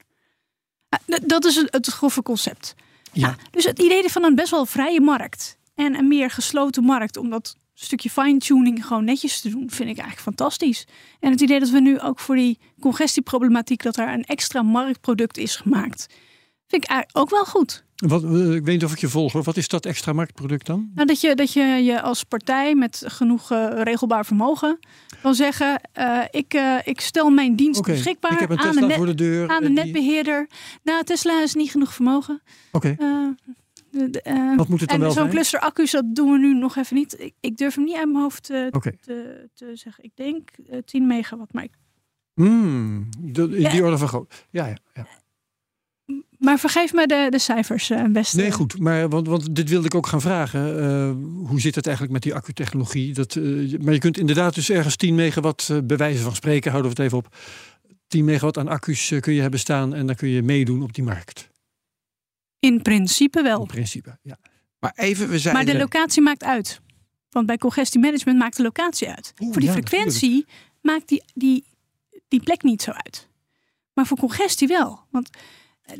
[0.88, 2.74] Ah, dat is het, het grove concept.
[3.12, 3.28] Ja.
[3.28, 7.16] Ah, dus het idee van een best wel vrije markt en een meer gesloten markt,
[7.16, 10.86] om dat stukje fine-tuning gewoon netjes te doen, vind ik eigenlijk fantastisch.
[11.20, 15.36] En het idee dat we nu ook voor die congestieproblematiek, dat er een extra marktproduct
[15.36, 16.06] is gemaakt,
[16.66, 17.84] vind ik eigenlijk ook wel goed.
[17.94, 19.32] Wat, eh, ik weet niet of ik je volg.
[19.32, 20.90] Wat is dat extra marktproduct dan?
[20.94, 24.78] Nou, dat, je, dat je je als partij met genoeg uh, regelbaar vermogen
[25.22, 27.94] kan zeggen: uh, ik, uh, ik stel mijn dienst okay.
[27.94, 30.48] beschikbaar ik heb een aan, de net, voor de deur aan de netbeheerder.
[30.82, 32.42] Nou, Tesla is niet genoeg vermogen.
[32.72, 32.96] Oké.
[34.56, 37.20] Wat moet het dan en zo'n cluster accu's, dat doen we nu nog even niet.
[37.20, 38.68] Ik, ik durf hem niet uit mijn hoofd te,
[39.00, 40.04] te, te, zeggen.
[40.04, 40.50] Ik denk
[40.84, 41.72] 10 megawatt, maar ik...
[42.34, 44.46] Mm, die, die orde van groot.
[44.50, 45.06] Ja, ja, ja.
[46.38, 48.36] Maar vergeef me de, de cijfers, uh, beste.
[48.36, 48.78] Nee, goed.
[48.78, 50.78] Maar, want, want dit wilde ik ook gaan vragen.
[50.78, 53.14] Uh, hoe zit het eigenlijk met die accutechnologie?
[53.14, 56.94] Dat, uh, maar je kunt inderdaad dus ergens 10 megawatt, bij wijze van spreken, houden
[56.94, 57.36] we het even op.
[58.08, 61.04] 10 megawatt aan accu's kun je hebben staan en dan kun je meedoen op die
[61.04, 61.48] markt.
[62.64, 63.60] In principe wel.
[63.60, 64.38] In principe, ja.
[64.78, 65.54] Maar even, we zijn.
[65.54, 66.80] Maar de locatie maakt uit.
[67.30, 69.32] Want bij congestiemanagement maakt de locatie uit.
[69.36, 70.46] voor die frequentie
[70.80, 71.64] maakt die, die,
[72.28, 73.28] die plek niet zo uit.
[73.92, 75.00] Maar voor congestie wel.
[75.10, 75.30] Want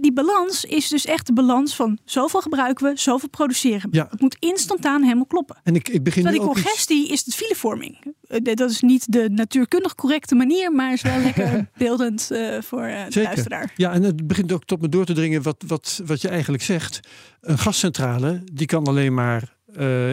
[0.01, 3.99] die balans is dus echt de balans van zoveel gebruiken we, zoveel produceren we.
[3.99, 5.57] Het moet instantaan helemaal kloppen.
[5.63, 8.15] En ik, ik begin Terwijl die congestie is het filevorming.
[8.27, 12.87] Eh, dat is niet de natuurkundig correcte manier, maar is wel lekker beeldend uh, voor
[12.87, 13.73] uh, de luisteraar.
[13.77, 16.63] Ja, en het begint ook tot me door te dringen wat, wat, wat je eigenlijk
[16.63, 17.01] zegt.
[17.41, 19.53] Een gascentrale die kan alleen maar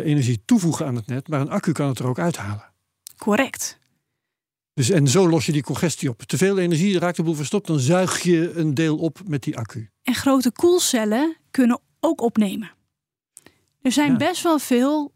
[0.04, 2.64] energie toevoegen aan het net, maar een accu kan het er ook uithalen.
[3.18, 3.80] Correct.
[4.74, 6.22] Dus, en zo los je die congestie op.
[6.22, 9.58] Te veel energie raakt de boel verstopt, dan zuig je een deel op met die
[9.58, 9.90] accu.
[10.04, 12.72] En grote koelcellen kunnen ook opnemen.
[13.82, 15.14] Er zijn best wel veel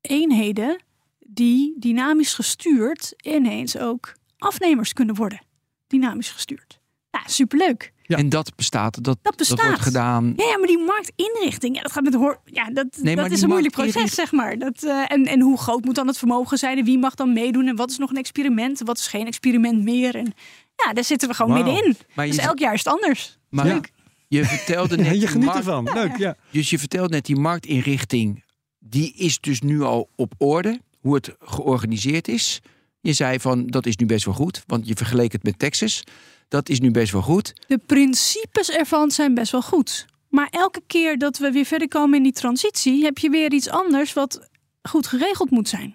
[0.00, 0.82] eenheden
[1.18, 5.40] die dynamisch gestuurd ineens ook afnemers kunnen worden.
[5.86, 6.80] Dynamisch gestuurd.
[7.10, 7.92] Ja, superleuk.
[8.06, 8.16] Ja.
[8.16, 9.56] En dat bestaat, dat, dat, bestaat.
[9.56, 10.32] dat wordt gedaan.
[10.36, 12.40] Ja, maar die marktinrichting, ja, dat gaat met hoor.
[12.44, 14.58] Ja, dat, dat is een moeilijk proces, zeg maar.
[14.58, 16.78] Dat, uh, en, en hoe groot moet dan het vermogen zijn?
[16.78, 17.66] En wie mag dan meedoen?
[17.66, 18.80] En wat is nog een experiment?
[18.84, 20.14] Wat is geen experiment meer?
[20.14, 20.34] En
[20.76, 21.96] ja, daar zitten we gewoon middenin.
[22.14, 23.38] Maar dus elk jaar is het anders.
[23.48, 23.92] Maar Leuk.
[24.28, 25.20] je vertelde net.
[25.20, 25.90] je geniet ervan.
[25.94, 26.36] Leuk, ja.
[26.50, 28.44] Dus je vertelt net die marktinrichting,
[28.78, 30.80] die is dus nu al op orde.
[31.00, 32.60] Hoe het georganiseerd is.
[33.00, 36.04] Je zei van dat is nu best wel goed, want je vergeleek het met Texas.
[36.48, 37.52] Dat is nu best wel goed.
[37.66, 40.06] De principes ervan zijn best wel goed.
[40.28, 43.68] Maar elke keer dat we weer verder komen in die transitie, heb je weer iets
[43.68, 44.48] anders wat
[44.82, 45.94] goed geregeld moet zijn.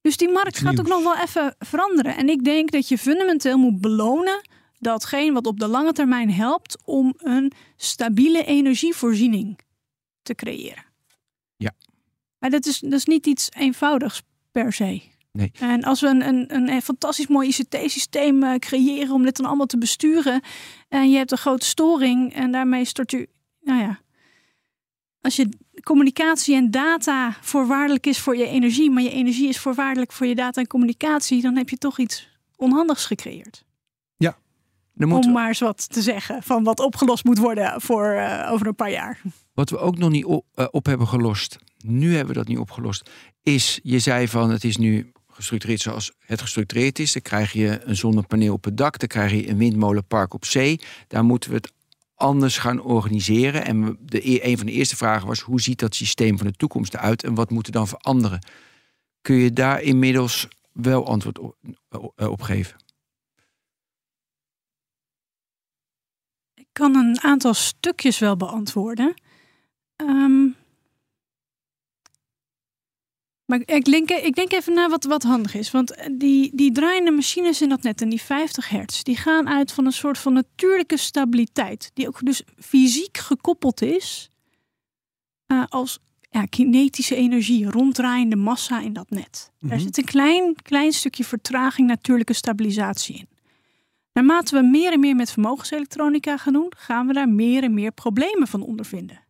[0.00, 2.16] Dus die markt gaat ook nog wel even veranderen.
[2.16, 4.40] En ik denk dat je fundamenteel moet belonen
[4.78, 9.58] datgene wat op de lange termijn helpt om een stabiele energievoorziening
[10.22, 10.84] te creëren.
[11.56, 11.72] Ja.
[12.38, 14.22] Maar dat is, dat is niet iets eenvoudigs
[14.52, 15.02] per se.
[15.32, 15.52] Nee.
[15.58, 19.66] En als we een, een, een fantastisch mooi ICT-systeem uh, creëren om dit dan allemaal
[19.66, 20.42] te besturen.
[20.88, 23.28] En je hebt een grote storing en daarmee stort je.
[23.60, 24.00] Nou ja.
[25.20, 25.48] Als je
[25.82, 30.34] communicatie en data voorwaardelijk is voor je energie, maar je energie is voorwaardelijk voor je
[30.34, 33.64] data en communicatie, dan heb je toch iets onhandigs gecreëerd.
[34.16, 34.36] Ja.
[34.96, 38.74] Om maar eens wat te zeggen van wat opgelost moet worden voor uh, over een
[38.74, 39.20] paar jaar.
[39.54, 42.58] Wat we ook nog niet op, uh, op hebben gelost, nu hebben we dat niet
[42.58, 43.10] opgelost,
[43.42, 47.12] is je zei van het is nu gestructureerd zoals het gestructureerd is.
[47.12, 50.80] Dan krijg je een zonnepaneel op het dak, dan krijg je een windmolenpark op zee.
[51.08, 51.72] Daar moeten we het
[52.14, 53.64] anders gaan organiseren.
[53.64, 56.52] En de, e-, een van de eerste vragen was: hoe ziet dat systeem van de
[56.52, 58.46] toekomst eruit en wat moet er dan veranderen?
[59.20, 61.56] Kun je daar inmiddels wel antwoord op,
[62.16, 62.76] op geven?
[66.54, 69.14] Ik kan een aantal stukjes wel beantwoorden.
[69.96, 70.56] Um,
[73.52, 75.70] maar ik denk, ik denk even na wat, wat handig is.
[75.70, 79.48] Want eh, die, die draaiende machines in dat net en die 50 hertz, die gaan
[79.48, 81.90] uit van een soort van natuurlijke stabiliteit.
[81.94, 84.30] Die ook dus fysiek gekoppeld is
[85.46, 85.98] uh, als
[86.30, 89.50] ja, kinetische energie, ronddraaiende massa in dat net.
[89.58, 89.84] Daar mhm.
[89.84, 93.28] zit een klein, klein stukje vertraging, natuurlijke stabilisatie in.
[94.12, 97.92] Naarmate we meer en meer met vermogenselektronica gaan doen, gaan we daar meer en meer
[97.92, 99.20] problemen van ondervinden.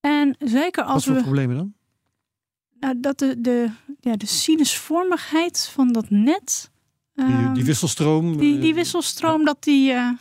[0.00, 1.22] En zeker als Wat voor we.
[1.22, 1.74] problemen dan?
[2.92, 3.70] Dat de, de,
[4.00, 6.70] ja, de sinusvormigheid van dat net.
[7.14, 8.36] die, die, ehm, wisselstroom.
[8.36, 10.16] Die, die eh, wisselstroom, dat die uh, nou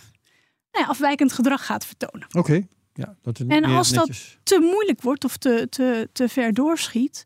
[0.71, 2.27] ja, afwijkend gedrag gaat vertonen.
[2.31, 2.67] Oké.
[2.93, 7.25] Ja, dat en als dat te moeilijk wordt of te, te, te ver doorschiet,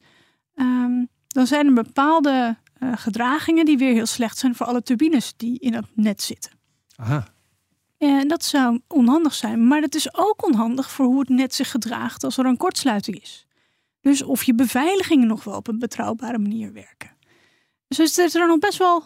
[0.55, 5.33] um, dan zijn er bepaalde uh, gedragingen die weer heel slecht zijn voor alle turbines
[5.37, 6.51] die in het net zitten.
[6.95, 7.27] Aha.
[7.97, 11.71] En dat zou onhandig zijn, maar het is ook onhandig voor hoe het net zich
[11.71, 13.46] gedraagt als er een kortsluiting is.
[14.07, 17.09] Dus of je beveiligingen nog wel op een betrouwbare manier werken.
[17.87, 19.03] Dus er er nog best wel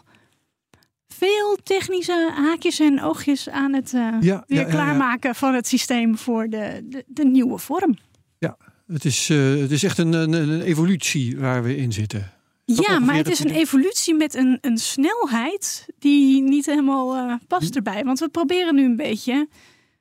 [1.07, 6.49] veel technische haakjes en oogjes aan het uh, ja, weer klaarmaken van het systeem voor
[6.49, 7.97] de, de, de nieuwe vorm.
[8.37, 12.31] Ja, het is, uh, het is echt een, een, een, evolutie waar we in zitten.
[12.65, 17.69] ja, maar het is een evolutie met een, een snelheid die niet helemaal uh, past
[17.69, 17.75] hm.
[17.75, 18.03] erbij.
[18.03, 19.47] Want we proberen nu een beetje,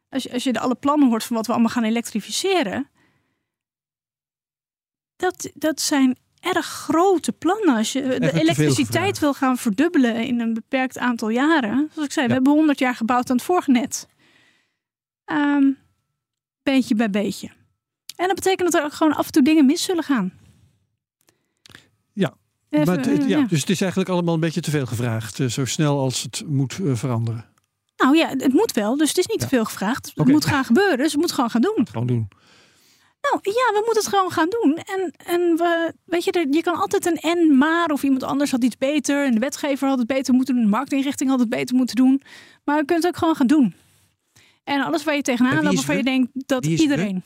[0.08, 2.88] als je, als je de alle plannen hoort van wat we allemaal gaan elektrificeren.
[5.20, 7.76] Dat, dat zijn erg grote plannen.
[7.76, 11.90] Als je de elektriciteit wil gaan verdubbelen in een beperkt aantal jaren.
[11.92, 14.08] Zoals ik zei, we hebben 100 jaar gebouwd aan het vorige net.
[15.26, 15.78] Um,
[16.62, 17.50] beetje bij beetje.
[18.16, 20.32] En dat betekent dat er ook gewoon af en toe dingen mis zullen gaan.
[22.12, 22.34] Ja,
[22.70, 25.40] maar het, ja, dus het is eigenlijk allemaal een beetje te veel gevraagd.
[25.40, 27.48] Eh, zo snel als het moet uh, veranderen.
[27.96, 28.96] Nou ja, het moet wel.
[28.96, 30.12] Dus het is niet te veel gevraagd.
[30.14, 30.98] Het moet gaan gebeuren.
[30.98, 31.86] Dus het moet gewoon gaan doen.
[31.90, 32.28] Gewoon doen.
[33.30, 34.76] Nou ja, we moeten het gewoon gaan doen.
[34.76, 38.64] En, en we, weet je, je kan altijd een en maar of iemand anders had
[38.64, 39.24] iets beter.
[39.24, 40.64] En de wetgever had het beter moeten doen.
[40.64, 42.22] De marketinrichting had het beter moeten doen.
[42.64, 43.74] Maar we kunnen het ook gewoon gaan doen.
[44.64, 47.22] En alles waar je tegenaan loopt, waarvan je denkt dat iedereen.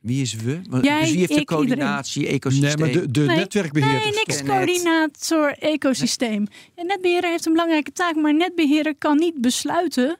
[0.00, 0.60] Wie is we?
[0.82, 2.78] Jij, dus wie heeft de coördinatie, ecosysteem?
[2.78, 4.00] Nee, maar de, de nee, netwerkbeheerder.
[4.00, 6.46] Nee, niks coördinator, ecosysteem.
[6.74, 10.18] Ja, netbeheerder heeft een belangrijke taak, maar netbeheerder kan niet besluiten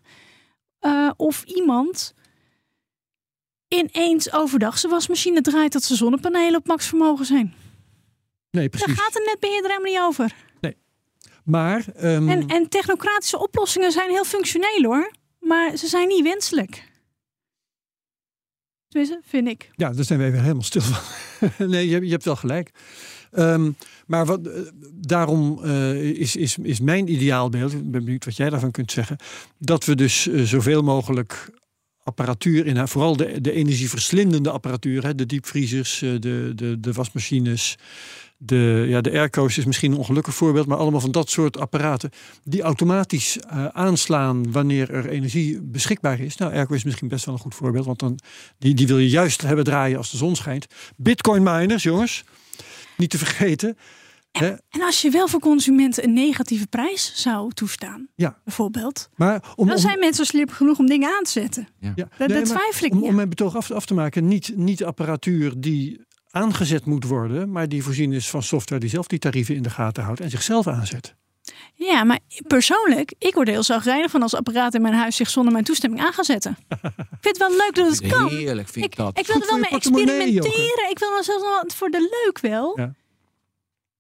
[0.81, 2.14] uh, of iemand
[3.75, 7.55] ineens overdag zijn wasmachine draait dat ze zonnepanelen op max vermogen zijn.
[8.51, 8.87] Nee, precies.
[8.87, 10.35] Daar gaat een netbeheerder helemaal niet over.
[10.61, 10.77] Nee.
[11.45, 11.85] Maar.
[12.03, 12.29] Um...
[12.29, 16.93] En, en technocratische oplossingen zijn heel functioneel hoor, maar ze zijn niet wenselijk.
[19.23, 19.71] Vind ik.
[19.77, 21.03] Ja, daar zijn we even helemaal stil van.
[21.71, 22.71] nee, je, je, hebt wel gelijk.
[23.33, 24.61] Um, maar wat, eh,
[24.93, 29.17] daarom uh, is, is, is mijn ideaalbeeld, ik ben benieuwd wat jij daarvan kunt zeggen,
[29.59, 31.51] dat we dus uh, zoveel mogelijk
[32.05, 37.77] apparatuur in, vooral de, de energieverslindende apparatuur, hè, de diepvriezers, eh, de, de, de wasmachines,
[38.37, 42.11] de, ja, de airco's is misschien een ongelukkig voorbeeld, maar allemaal van dat soort apparaten
[42.43, 46.37] die automatisch uh, aanslaan wanneer er energie beschikbaar is.
[46.37, 48.19] Nou, airco is misschien best wel een goed voorbeeld, want dan,
[48.59, 50.67] die, die wil je juist hebben draaien als de zon schijnt.
[50.97, 52.25] Bitcoin miners, jongens,
[52.97, 53.77] niet te vergeten.
[54.43, 58.39] En, en, als je wel voor consumenten een negatieve prijs zou toestaan, ja.
[58.45, 61.69] bijvoorbeeld, maar om, dan zijn mensen slim genoeg om dingen aan te zetten.
[61.81, 61.93] Ja.
[61.95, 62.09] ja.
[62.19, 65.53] Dat, nee, twijfel ik om, om mijn betoog af, af, te maken, niet, niet apparatuur
[65.57, 69.63] die aangezet moet worden, maar die voorzien is van software die zelf die tarieven in
[69.63, 71.15] de gaten houdt en zichzelf aanzet.
[71.75, 75.31] Ja, maar persoonlijk, ik word er heel zagrijnig van als apparaat in mijn huis zich
[75.31, 76.57] zonder mijn toestemming aan gaan zetten.
[76.69, 76.79] ik
[77.21, 78.29] vind het wel leuk dat het kan.
[78.29, 79.19] Heerlijk vind ik, dat.
[79.19, 80.91] Ik wil er wel mee experimenteren.
[80.91, 82.79] Ik wil wel zelfs wel voor de leuk wel.
[82.79, 82.95] Ja.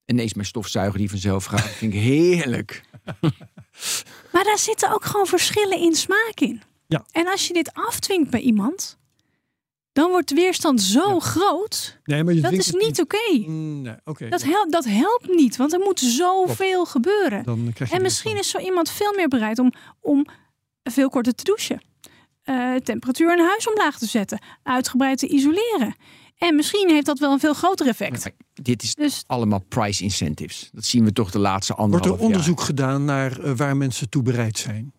[0.06, 1.60] Ineens mijn stofzuiger die vanzelf gaat.
[1.60, 2.82] vind ik heerlijk.
[4.32, 6.62] maar daar zitten ook gewoon verschillen in smaak in.
[6.86, 7.04] Ja.
[7.10, 8.98] En als je dit afdwingt bij iemand,
[9.92, 11.98] dan wordt de weerstand zo groot.
[12.04, 13.32] Nee, maar je dat is niet oké.
[13.46, 17.44] Mm, nee, okay, dat, helpt, dat helpt niet, want er moet zoveel gebeuren.
[17.90, 20.26] en misschien is zo iemand veel meer bereid om, om
[20.82, 21.82] veel korter te douchen.
[22.44, 24.38] Uh, temperatuur in huis omlaag te zetten.
[24.62, 25.94] Uitgebreid te isoleren.
[26.38, 28.30] En misschien heeft dat wel een veel groter effect.
[28.54, 30.70] dit is dus, allemaal price incentives.
[30.72, 34.08] Dat zien we toch de laatste anderhalf Wordt er onderzoek gedaan naar uh, waar mensen
[34.08, 34.92] toe bereid zijn?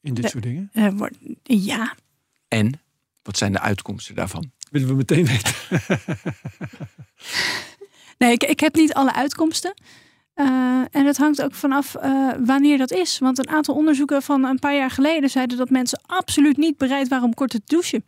[0.00, 0.70] In dit soort dingen?
[0.72, 1.94] Uh, wordt, ja.
[2.48, 2.80] En?
[3.22, 4.50] Wat zijn de uitkomsten daarvan?
[4.70, 5.54] Willen we meteen weten.
[8.18, 9.74] nee, ik, ik heb niet alle uitkomsten.
[10.34, 13.18] Uh, en het hangt ook vanaf uh, wanneer dat is.
[13.18, 17.08] Want een aantal onderzoeken van een paar jaar geleden zeiden dat mensen absoluut niet bereid
[17.08, 18.04] waren om kort te douchen.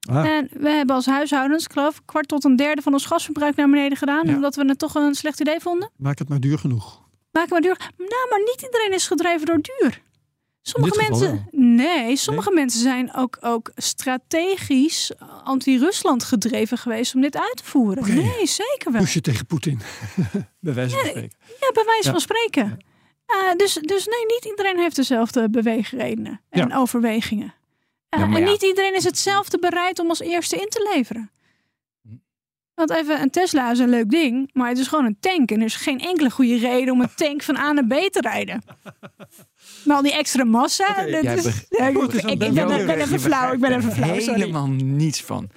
[0.00, 0.26] Ah.
[0.26, 3.70] En we hebben als huishoudens, geloof ik, kwart tot een derde van ons gasverbruik naar
[3.70, 4.28] beneden gedaan.
[4.28, 5.90] Omdat we het toch een slecht idee vonden.
[5.96, 7.02] Maak het maar duur genoeg.
[7.32, 7.90] Maak het maar duur.
[7.96, 10.02] Nou, maar niet iedereen is gedreven door duur.
[10.62, 11.48] Sommige mensen.
[11.50, 15.12] Nee, sommige mensen zijn ook, ook strategisch
[15.44, 18.14] anti-Rusland gedreven geweest om dit uit te voeren.
[18.14, 19.02] Nee, zeker wel.
[19.12, 19.80] Je tegen Poetin.
[20.60, 21.30] bij wijze van spreken.
[21.60, 22.78] Ja, bij wijze van spreken.
[23.28, 27.54] Uh, dus, dus nee, niet iedereen heeft dezelfde beweegredenen en overwegingen.
[28.16, 31.30] Uh, en niet iedereen is hetzelfde bereid om als eerste in te leveren.
[32.74, 35.50] Want even, een Tesla is een leuk ding, maar het is gewoon een tank.
[35.50, 38.20] En er is geen enkele goede reden om een tank van A naar B te
[38.20, 38.62] rijden.
[39.84, 40.90] Maar al die extra massa.
[40.90, 41.46] Okay, dat is,
[42.24, 43.52] ik, ben, ben, even flauw.
[43.52, 44.14] Ik ben even flauw.
[44.14, 45.50] Helemaal niets van.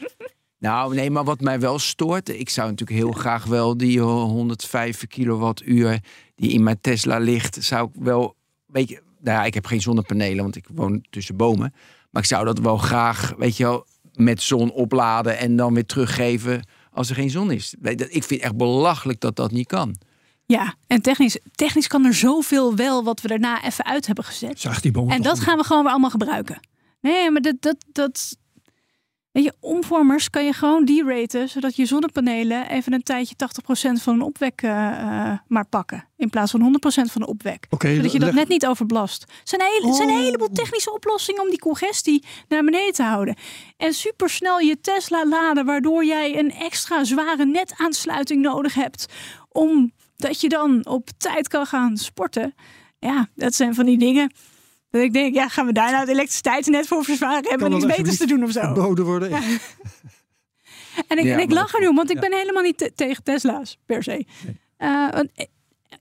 [0.58, 2.30] Nou, nee, maar wat mij wel stoort.
[2.30, 6.00] Ik zou natuurlijk heel graag wel die 105 kilowattuur
[6.36, 8.36] die in mijn Tesla ligt, zou ik wel.
[8.66, 11.74] Weet je, nou ja, ik heb geen zonnepanelen, want ik woon tussen bomen.
[12.12, 15.86] Maar ik zou dat wel graag, weet je wel, met zon opladen en dan weer
[15.86, 17.76] teruggeven als er geen zon is.
[17.82, 19.95] Ik vind het echt belachelijk dat dat niet kan.
[20.45, 24.60] Ja, en technisch, technisch kan er zoveel wel wat we daarna even uit hebben gezet.
[24.60, 26.60] Zag die en dat gaan we gewoon weer allemaal gebruiken.
[27.02, 28.38] Nee, maar dat, dat, dat,
[29.32, 33.36] Weet je, omvormers kan je gewoon deraten, zodat je zonnepanelen even een tijdje
[33.98, 34.72] 80% van een opwek uh,
[35.48, 36.08] maar pakken.
[36.17, 37.65] In plaats van 100% van de opwek.
[37.70, 39.22] Okay, zodat je dat net niet overbelast.
[39.22, 40.22] Het zijn, hele, zijn een oh.
[40.22, 43.36] heleboel technische oplossingen om die congestie naar beneden te houden.
[43.78, 49.06] En supersnel je Tesla laden, waardoor jij een extra zware netaansluiting nodig hebt.
[49.50, 52.56] Omdat je dan op tijd kan gaan sporten.
[53.00, 54.32] Ja, dat zijn van die dingen
[54.91, 57.49] dat ik denk, ja, gaan we daar nou het elektriciteitsnet voor verzwaren?
[57.49, 58.60] Hebben we niks beters te doen of zo?
[58.60, 59.32] Verboden worden.
[61.08, 64.04] en ik, en ik lach er nu, want ik ben helemaal niet tegen Tesla's per
[64.04, 64.25] se.
[64.80, 65.08] Uh,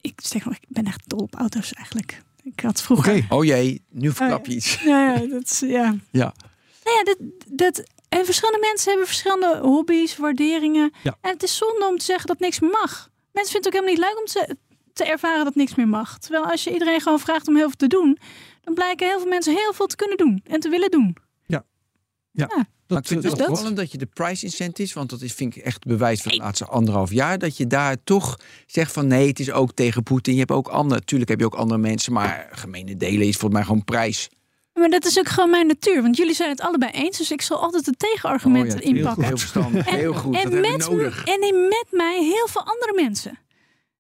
[0.01, 2.23] ik, zeg nog, ik ben echt dol op auto's eigenlijk.
[2.43, 3.15] Ik had vroeger.
[3.15, 3.39] Okay.
[3.39, 4.81] Oh jee, nu verklap je iets.
[4.83, 5.95] Ja, ja, dat is, ja.
[6.11, 6.35] ja.
[6.85, 10.93] Nou ja, dat, dat, en verschillende mensen hebben verschillende hobby's, waarderingen.
[11.03, 11.17] Ja.
[11.21, 13.11] En het is zonde om te zeggen dat niks meer mag.
[13.33, 14.57] Mensen vinden het ook helemaal niet leuk om te,
[14.93, 16.19] te ervaren dat niks meer mag.
[16.19, 18.19] Terwijl als je iedereen gewoon vraagt om heel veel te doen,
[18.61, 21.17] dan blijken heel veel mensen heel veel te kunnen doen en te willen doen.
[21.47, 21.65] Ja.
[22.31, 22.51] Ja.
[22.57, 22.67] ja.
[22.87, 25.57] Dat, ik vind het dus opvallend dat je de price incentives, want dat is, vind
[25.57, 29.29] ik echt bewijs van de laatste anderhalf jaar, dat je daar toch zegt van nee,
[29.29, 30.33] het is ook tegen Poetin.
[30.33, 33.53] Je hebt ook andere, natuurlijk heb je ook andere mensen, maar gemene delen is volgens
[33.53, 34.29] mij gewoon prijs.
[34.73, 37.43] Maar dat is ook gewoon mijn natuur, want jullie zijn het allebei eens, dus ik
[37.43, 39.25] zal altijd de tegenargumenten oh ja, inpakken.
[39.25, 40.37] Heel verstandig, en, heel goed.
[40.37, 41.25] En, dat met, nodig.
[41.25, 43.39] en met mij heel veel andere mensen.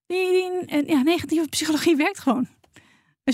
[0.07, 2.49] Die, die, ja, negatieve psychologie werkt gewoon.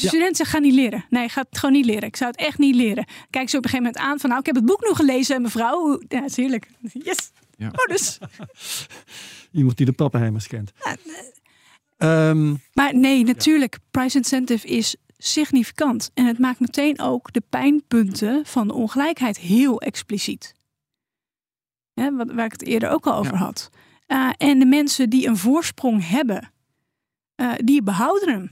[0.03, 1.05] Als je student zegt, ga niet leren.
[1.11, 2.03] Nee, ga het gewoon niet leren.
[2.03, 3.07] Ik zou het echt niet leren.
[3.31, 5.43] Kijk ze op een gegeven moment aan van, nou, ik heb het boek nog gelezen,
[5.43, 6.01] mevrouw.
[6.09, 6.71] Ja, dat is heerlijk.
[6.93, 7.31] Yes.
[7.57, 7.67] Ja.
[7.67, 8.19] Oh, dus.
[9.53, 10.73] Iemand die de pappenheimers kent.
[11.97, 16.11] Ehm, maar nee, natuurlijk, price incentive is significant.
[16.15, 20.55] En het maakt meteen ook de pijnpunten van de ongelijkheid heel expliciet.
[21.93, 23.71] Ja, wat, waar ik het eerder ook al over had.
[24.09, 26.53] Uh, en de mensen die een voorsprong hebben,
[27.37, 28.49] uh, die behouden hem.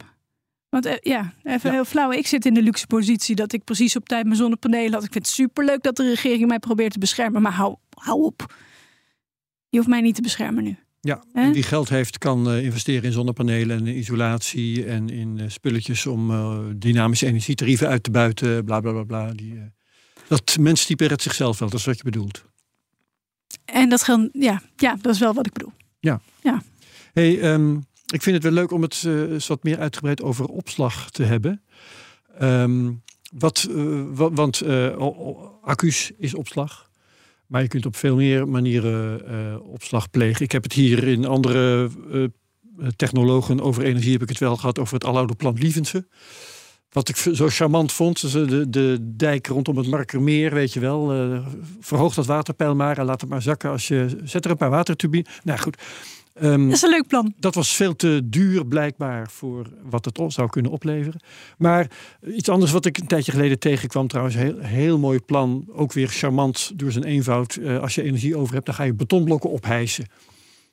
[0.74, 2.12] Want uh, ja, even heel flauw.
[2.12, 5.04] Ik zit in de luxe positie dat ik precies op tijd mijn zonnepanelen had.
[5.04, 7.42] Ik vind het superleuk dat de regering mij probeert te beschermen.
[7.42, 8.54] Maar hou, hou op.
[9.68, 10.76] Je hoeft mij niet te beschermen nu.
[11.00, 15.38] Ja, en die geld heeft, kan uh, investeren in zonnepanelen en in isolatie en in
[15.38, 19.32] uh, spulletjes om dynamische energietarieven uit te buiten, bla bla bla bla.
[19.32, 19.72] Die,
[20.28, 22.44] dat menstype redt zichzelf wel, dat is wat je bedoelt.
[23.64, 25.72] En dat geldt, ja, ja, dat is wel wat ik bedoel.
[26.00, 26.20] Ja.
[26.42, 26.62] ja.
[27.12, 27.84] Hey, um,
[28.14, 31.62] ik vind het wel leuk om het uh, wat meer uitgebreid over opslag te hebben.
[32.42, 33.03] Um,
[33.38, 34.96] wat, uh, want uh,
[35.62, 36.90] accu's is opslag.
[37.46, 40.44] Maar je kunt op veel meer manieren opslag plegen.
[40.44, 41.90] Ik heb het hier in andere
[42.96, 46.07] technologen over energie heb ik het wel gehad over het aloude plan Lievense.
[46.90, 51.33] Wat ik zo charmant vond, de, de dijk rondom het Markermeer, weet je wel.
[51.33, 51.46] Uh,
[51.81, 54.16] verhoog dat waterpeil maar en laat het maar zakken als je.
[54.24, 55.40] Zet er een paar waterturbines.
[55.42, 55.83] Nou goed.
[56.42, 57.35] Um, dat is een leuk plan.
[57.37, 61.20] Dat was veel te duur blijkbaar voor wat het zou kunnen opleveren.
[61.59, 61.90] Maar
[62.27, 64.37] iets anders wat ik een tijdje geleden tegenkwam trouwens.
[64.37, 65.66] Heel, heel mooi plan.
[65.73, 67.57] Ook weer charmant door zijn eenvoud.
[67.57, 70.07] Uh, als je energie over hebt, dan ga je betonblokken ophijsen.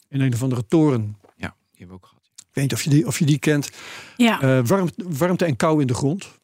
[0.09, 1.17] In een of andere toren.
[1.35, 2.23] Ja, die hebben we ook gehad.
[2.35, 3.69] Ik weet niet of je die, of je die kent.
[4.17, 4.43] Ja.
[4.43, 6.39] Uh, warmte, warmte en kou in de grond.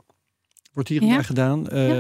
[0.77, 1.21] Wordt hier ja.
[1.21, 1.67] gedaan.
[1.73, 1.93] Uh, ja.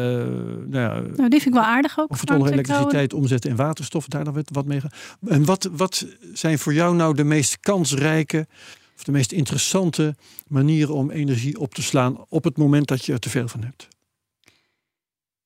[0.67, 2.09] nou, ja, nou, die vind ik wel aardig ook.
[2.09, 4.91] Of het onder elektriciteit omzetten in waterstof, daar dan wat mee gaan.
[5.27, 8.47] En wat, wat zijn voor jou nou de meest kansrijke
[8.95, 10.15] of de meest interessante
[10.47, 13.63] manieren om energie op te slaan op het moment dat je er te veel van
[13.63, 13.87] hebt?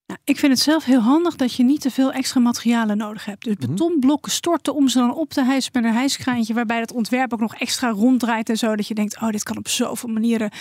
[0.08, 3.26] Nou, ik vind het zelf heel handig dat je niet te veel extra materialen nodig
[3.26, 3.44] hebt.
[3.44, 3.67] Dus mhm.
[3.67, 7.39] betonblokken storten om ze dan op te hijsen met een hijskraantje, waarbij het ontwerp ook
[7.39, 8.76] nog extra ronddraait en zo.
[8.76, 10.52] Dat je denkt, oh, dit kan op zoveel manieren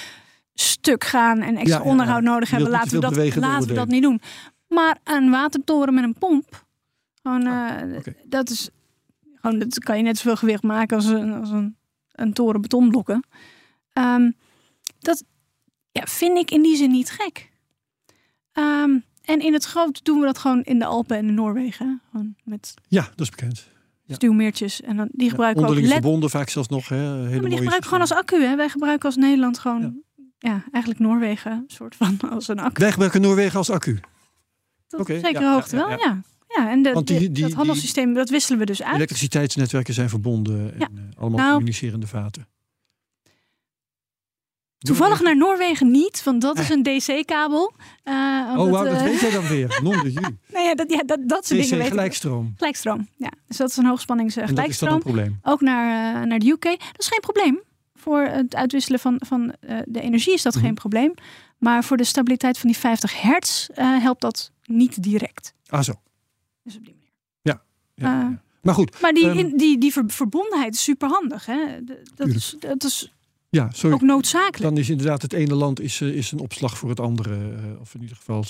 [0.61, 2.71] stuk gaan en extra onderhoud nodig hebben.
[2.71, 4.21] Laten, we dat, laten we dat niet doen.
[4.69, 6.65] Maar een watertoren met een pomp,
[7.23, 8.71] gewoon, ah, uh, dat is
[9.35, 11.77] gewoon, dat kan je net zoveel gewicht maken als een, als een,
[12.13, 13.25] een toren betonblokken.
[13.95, 14.37] Um,
[14.99, 15.25] dat
[15.93, 17.51] ja, vind ik in die zin niet gek.
[18.53, 22.01] Um, en in het groot doen we dat gewoon in de Alpen en in Noorwegen.
[22.11, 23.69] Gewoon met ja, dat is bekend.
[24.05, 24.15] Ja.
[24.15, 24.81] Stuwmeertjes.
[24.81, 25.87] En dan, die gebruiken ja, we ook.
[25.87, 26.89] verbonden vaak zelfs nog.
[26.89, 28.43] Hè, hele ja, maar die gebruiken gewoon als accu.
[28.43, 28.57] Hè.
[28.57, 30.03] Wij gebruiken als Nederland gewoon
[30.41, 32.81] ja, eigenlijk Noorwegen soort van als een accu.
[32.81, 34.01] Wij gebruiken Noorwegen als accu?
[34.87, 36.21] Tot okay, zekere ja, hoogte wel, ja.
[36.49, 36.71] ja.
[36.71, 38.95] en de, Want die, die, dat handelssysteem, dat wisselen we dus uit.
[38.95, 42.49] Elektriciteitsnetwerken zijn verbonden en uh, allemaal nou, communicerende vaten.
[44.79, 47.73] Toevallig naar Noorwegen niet, want dat is een DC-kabel.
[48.05, 48.15] Uh,
[48.57, 49.79] oh, wow, dat weet jij dan weer.
[49.83, 50.13] Non de
[50.55, 51.87] nee, ja, dat, ja, dat, dat soort DC dingen.
[51.87, 52.55] gelijkstroom.
[52.57, 53.31] Gelijkstroom, ja.
[53.47, 54.67] Dus dat is een hoogspanningsgelijkstroom.
[54.67, 55.01] Uh, gelijkstroom.
[55.01, 55.53] Dat is een probleem.
[55.53, 56.65] Ook naar, uh, naar de UK.
[56.65, 57.63] Dat is geen probleem
[58.01, 60.75] voor het uitwisselen van, van uh, de energie is dat geen mhm.
[60.75, 61.15] probleem.
[61.59, 65.55] Maar voor de stabiliteit van die 50 hertz uh, helpt dat niet direct.
[65.67, 65.93] Ah zo.
[66.63, 67.11] Dus op die manier.
[67.43, 67.63] Ja.
[67.95, 69.01] ja, uh, Maar goed.
[69.01, 71.47] Maar die, um, in, die, die verbondenheid is super handig.
[71.47, 71.85] Hè?
[72.15, 73.13] Dat, is, dat is
[73.49, 73.95] ja, sorry.
[73.95, 74.63] ook noodzakelijk.
[74.63, 77.53] Dan is inderdaad het ene land is, is een opslag voor het andere.
[77.81, 78.45] of in ieder geval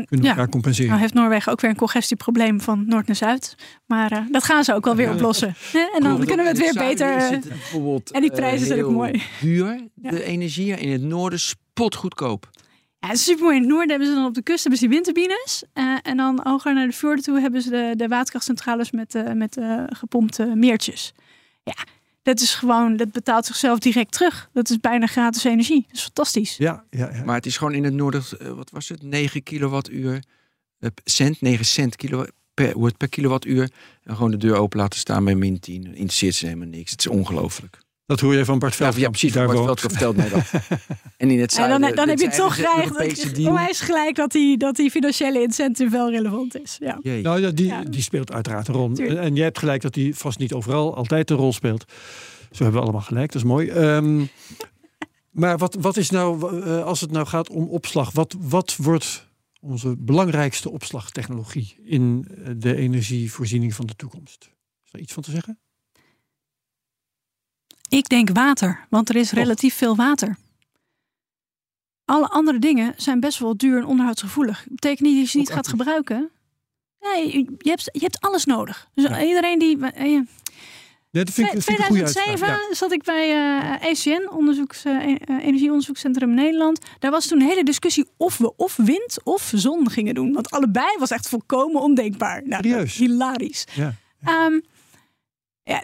[0.00, 0.88] kunnen elkaar compenseren.
[0.88, 3.54] Nou heeft Noorwegen ook weer een congestieprobleem van noord naar zuid.
[3.86, 5.54] Maar uh, dat gaan ze ook wel weer oplossen.
[5.94, 7.18] en dan kunnen we het weer beter.
[7.18, 9.22] Het bijvoorbeeld, en die prijzen zijn ook mooi.
[9.40, 10.76] Duur, de energie.
[10.76, 12.50] In het noorden spotgoedkoop.
[12.98, 13.56] Ja, super mooi.
[13.56, 15.64] In het noorden hebben ze dan op de kust hebben ze die windturbines.
[15.74, 19.32] Uh, en dan hoger naar de fjorden toe hebben ze de, de waterkrachtcentrales met, uh,
[19.32, 21.12] met gepompte meertjes.
[21.62, 21.74] Ja,
[22.22, 24.48] dat is gewoon, dat betaalt zichzelf direct terug.
[24.52, 25.84] Dat is bijna gratis energie.
[25.86, 26.56] Dat is fantastisch.
[26.56, 27.24] Ja, ja, ja.
[27.24, 30.22] Maar het is gewoon in het noorden, eh, wat was het, 9 kilowattuur,
[30.78, 33.70] uh, cent, 9 cent kilo, per, wordt per kilowattuur.
[34.02, 35.84] En gewoon de deur open laten staan bij min 10.
[35.84, 36.90] Interesseert ze helemaal niks.
[36.90, 37.78] Het is ongelooflijk.
[38.06, 38.96] Dat hoor je van Bart Veld.
[38.96, 39.32] Ja, precies.
[39.32, 40.50] Bart Veld vertelt mij dat.
[41.16, 44.56] en in het zuiden, en dan, dan heb je toch gelijk, is gelijk dat die,
[44.56, 46.76] dat die financiële incentive wel relevant is.
[46.80, 46.98] Ja.
[47.02, 48.90] Nou ja die, die speelt uiteraard een rol.
[48.96, 51.84] En, en jij hebt gelijk dat die vast niet overal altijd een rol speelt.
[52.50, 53.70] Zo hebben we allemaal gelijk, dat is mooi.
[53.70, 54.30] Um,
[55.30, 59.28] maar wat, wat is nou, uh, als het nou gaat om opslag, wat, wat wordt
[59.60, 62.26] onze belangrijkste opslagtechnologie in
[62.56, 64.50] de energievoorziening van de toekomst?
[64.84, 65.58] Is daar iets van te zeggen?
[67.92, 70.36] Ik denk water, want er is relatief veel water.
[72.04, 74.58] Alle andere dingen zijn best wel duur en onderhoudsgevoelig.
[74.58, 76.30] Dat betekent niet dat je ze niet gaat gebruiken.
[77.00, 78.88] Nee, je hebt, je hebt alles nodig.
[78.94, 79.76] Dus iedereen die.
[79.76, 80.12] Uh,
[81.10, 82.74] ja, dat vind ik, 2007 ja.
[82.74, 86.80] zat ik bij uh, ECN, onderzoeks, uh, Energieonderzoekscentrum Nederland.
[86.98, 90.32] Daar was toen een hele discussie of we of wind of zon gingen doen.
[90.32, 92.42] Want allebei was echt volkomen ondenkbaar.
[92.44, 92.94] Nou, Serieus?
[92.94, 93.64] Hilarisch.
[93.74, 93.94] Ja.
[94.46, 94.62] Um,
[95.62, 95.82] ja,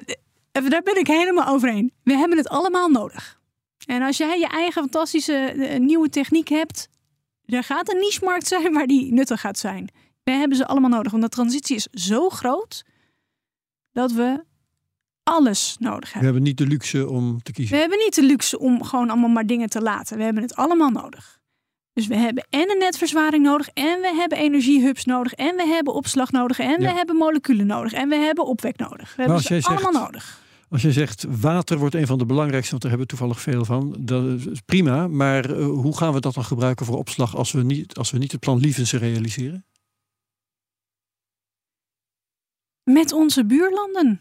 [0.62, 1.92] daar ben ik helemaal overheen.
[2.02, 3.40] We hebben het allemaal nodig.
[3.86, 6.88] En als jij je eigen fantastische nieuwe techniek hebt,
[7.44, 9.88] er gaat een niche-markt zijn waar die nuttig gaat zijn.
[10.22, 12.84] We hebben ze allemaal nodig, want de transitie is zo groot
[13.92, 14.44] dat we
[15.22, 16.20] alles nodig hebben.
[16.20, 17.74] We hebben niet de luxe om te kiezen.
[17.74, 20.16] We hebben niet de luxe om gewoon allemaal maar dingen te laten.
[20.16, 21.38] We hebben het allemaal nodig.
[21.92, 25.94] Dus we hebben en een netverzwaring nodig, en we hebben energiehubs nodig, en we hebben
[25.94, 29.16] opslag nodig, en we hebben moleculen nodig, en we hebben opwek nodig.
[29.16, 30.46] We hebben ze allemaal nodig.
[30.70, 33.64] Als je zegt water wordt een van de belangrijkste, want daar hebben we toevallig veel
[33.64, 35.08] van, dat is prima.
[35.08, 38.18] Maar uh, hoe gaan we dat dan gebruiken voor opslag als we niet, als we
[38.18, 39.64] niet het plan Lievense realiseren?
[42.82, 44.20] Met onze buurlanden.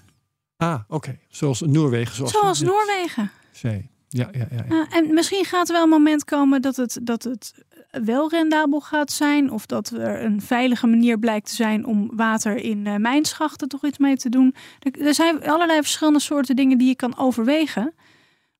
[0.55, 1.19] Ah, oké.
[1.29, 2.15] Zoals Noorwegen.
[2.15, 3.31] Zoals, zoals Noorwegen.
[3.51, 3.89] Zee.
[4.09, 4.87] Ja, ja, ja, ja.
[4.89, 9.11] en misschien gaat er wel een moment komen dat het, dat het wel rendabel gaat
[9.11, 9.51] zijn.
[9.51, 13.85] Of dat er een veilige manier blijkt te zijn om water in uh, mijnschachten toch
[13.85, 14.55] iets mee te doen.
[14.79, 17.93] Er, er zijn allerlei verschillende soorten dingen die je kan overwegen.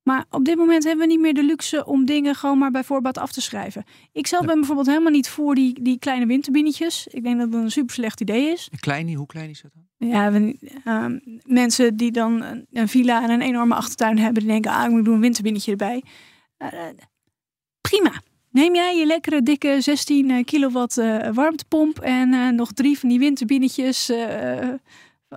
[0.07, 2.84] Maar op dit moment hebben we niet meer de luxe om dingen gewoon maar bij
[2.84, 3.84] voorbaat af te schrijven.
[4.11, 7.07] Ik zelf ben bijvoorbeeld helemaal niet voor die, die kleine windturbinetjes.
[7.07, 8.67] Ik denk dat dat een super slecht idee is.
[8.71, 10.09] Een kleine, hoe klein is dat dan?
[10.09, 11.05] Ja, we, uh,
[11.45, 15.05] mensen die dan een villa en een enorme achtertuin hebben, die denken, ah, ik moet
[15.05, 16.03] doen een windturbinetje erbij.
[16.57, 16.69] Uh,
[17.82, 18.11] prima.
[18.58, 23.10] Neem jij je lekkere dikke 16 eh, kilowatt uh, warmtepomp en uh, nog drie van
[23.10, 24.74] die windturbinetjes uh,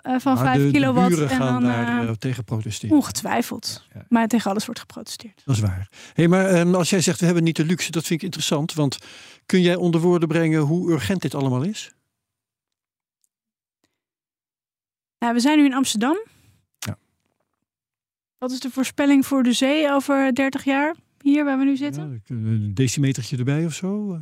[0.02, 1.16] van 5 de, kilowatt.
[1.16, 2.96] De en dan daar tegen protesteren.
[2.96, 3.86] Ongetwijfeld.
[3.94, 4.04] Ja.
[4.08, 5.42] Maar tegen alles wordt geprotesteerd.
[5.44, 5.88] Dat is waar.
[6.14, 8.74] Hey, maar um, als jij zegt we hebben niet de luxe, dat vind ik interessant.
[8.74, 8.98] Want
[9.46, 11.92] kun jij onder woorden brengen hoe urgent dit allemaal is?
[15.18, 16.18] Nou, we zijn nu in Amsterdam.
[16.78, 16.98] Ja.
[18.38, 20.94] Wat is de voorspelling voor de zee over 30 jaar?
[21.22, 22.22] Hier waar we nu zitten?
[22.24, 24.20] Ja, een decimetertje erbij of zo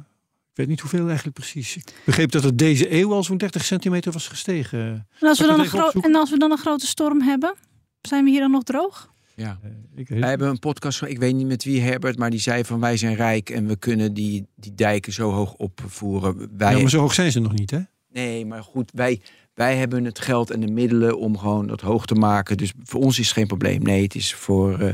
[0.59, 1.77] weet niet hoeveel eigenlijk precies.
[1.77, 5.07] Ik begreep dat het deze eeuw al zo'n 30 centimeter was gestegen.
[5.21, 7.55] En als, we dan een en als we dan een grote storm hebben,
[8.01, 9.13] zijn we hier dan nog droog?
[9.35, 12.41] Ja, uh, ik wij hebben een podcast, ik weet niet met wie Herbert, maar die
[12.41, 16.49] zei van wij zijn rijk en we kunnen die, die dijken zo hoog opvoeren.
[16.57, 16.75] Wij...
[16.75, 17.81] Ja, maar zo hoog zijn ze nog niet, hè?
[18.13, 19.21] Nee, maar goed, wij,
[19.55, 22.57] wij hebben het geld en de middelen om gewoon dat hoog te maken.
[22.57, 23.83] Dus voor ons is het geen probleem.
[23.83, 24.93] Nee, het is voor uh,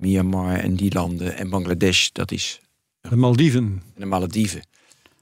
[0.00, 2.60] Myanmar en die landen en Bangladesh, dat is...
[3.00, 3.82] De Maldiven.
[3.94, 4.62] De Malediven.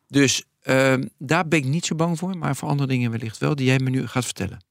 [0.07, 3.55] Dus uh, daar ben ik niet zo bang voor, maar voor andere dingen wellicht wel,
[3.55, 4.65] die jij me nu gaat vertellen.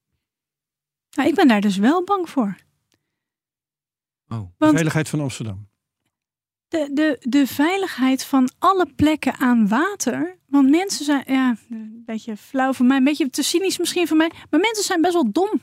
[1.12, 2.58] Nou, ik ben daar dus wel bang voor.
[4.28, 4.38] Oh.
[4.38, 5.68] Want de veiligheid van Amsterdam.
[6.68, 10.38] De, de, de veiligheid van alle plekken aan water.
[10.48, 14.18] Want mensen zijn, ja, een beetje flauw van mij, een beetje te cynisch misschien van
[14.18, 14.32] mij.
[14.50, 15.62] Maar mensen zijn best wel dom.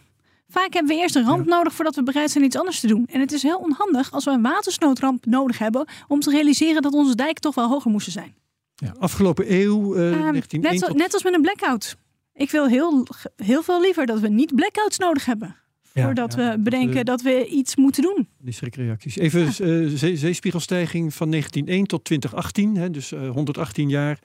[0.49, 3.07] Vaak hebben we eerst een ramp nodig voordat we bereid zijn iets anders te doen.
[3.07, 6.92] En het is heel onhandig als we een watersnoodramp nodig hebben om te realiseren dat
[6.92, 8.34] onze dijken toch wel hoger moesten zijn.
[8.74, 11.97] Ja, afgelopen eeuw, uh, um, net, net, als met een blackout.
[12.32, 15.57] Ik wil heel, heel veel liever dat we niet blackouts nodig hebben.
[15.82, 18.28] Voordat we bedenken dat we iets moeten doen.
[18.38, 19.16] Die schrikreacties.
[19.16, 22.76] Even uh, zee, zeespiegelstijging van 1901 tot 2018.
[22.76, 24.18] Hè, dus uh, 118 jaar.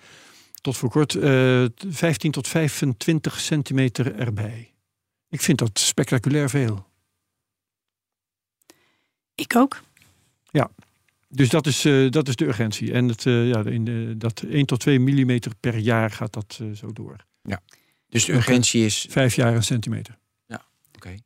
[0.62, 1.18] Tot voor kort
[1.90, 4.74] 15 tot 25 centimeter erbij.
[5.30, 6.88] Ik vind dat spectaculair veel.
[9.36, 9.82] Ik ook.
[10.52, 10.72] Ja,
[11.28, 12.94] dus dat is, uh, dat is de urgentie.
[12.94, 16.60] En het, uh, ja, in de, dat 1 tot 2 millimeter per jaar gaat dat
[16.62, 17.16] uh, zo door.
[17.42, 17.62] Ja.
[18.08, 19.06] Dus de urgentie is.
[19.10, 20.18] Vijf jaar een centimeter.
[20.46, 20.98] Ja, oké.
[20.98, 21.22] Okay.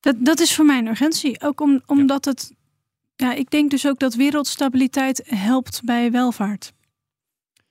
[0.00, 1.40] Dat, dat is voor mij een urgentie.
[1.40, 2.30] Ook om, omdat ja.
[2.30, 2.52] het.
[3.16, 6.72] Ja, ik denk dus ook dat wereldstabiliteit helpt bij welvaart.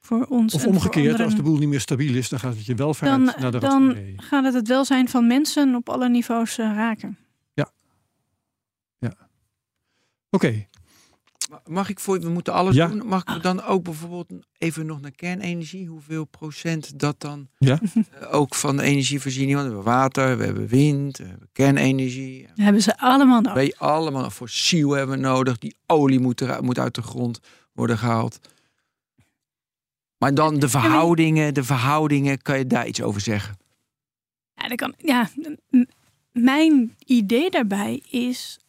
[0.05, 0.53] Voor ons.
[0.53, 3.23] Of omgekeerd, als de boel niet meer stabiel is, dan gaat het je welvaart dan,
[3.39, 7.17] naar de Dan gaat het het welzijn van mensen op alle niveaus uh, raken.
[7.53, 7.71] Ja.
[8.99, 9.13] Ja.
[10.29, 10.45] Oké.
[10.45, 10.67] Okay.
[11.65, 12.87] Mag ik voor we moeten alles ja.
[12.87, 13.07] doen?
[13.07, 15.87] Mag ik dan ook bijvoorbeeld even nog naar kernenergie?
[15.87, 17.79] Hoeveel procent dat dan ja.
[17.95, 19.55] uh, ook van de energievoorziening?
[19.55, 22.47] Want we hebben water, we hebben wind, we hebben kernenergie.
[22.55, 23.63] Hebben ze allemaal nodig.
[23.63, 25.57] We allemaal fossiel hebben we nodig.
[25.57, 27.39] Die olie moet, er, moet uit de grond
[27.73, 28.39] worden gehaald.
[30.23, 33.57] Maar dan de verhoudingen, de verhoudingen, kan je daar iets over zeggen?
[34.53, 35.29] Ja, dat kan, ja
[36.31, 38.59] mijn idee daarbij is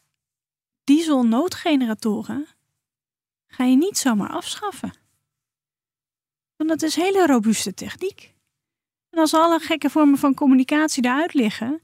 [0.85, 2.47] dieselnoodgeneratoren
[3.47, 4.93] ga je niet zomaar afschaffen.
[6.57, 8.35] Want dat is hele robuuste techniek.
[9.11, 11.83] En als alle gekke vormen van communicatie eruit liggen,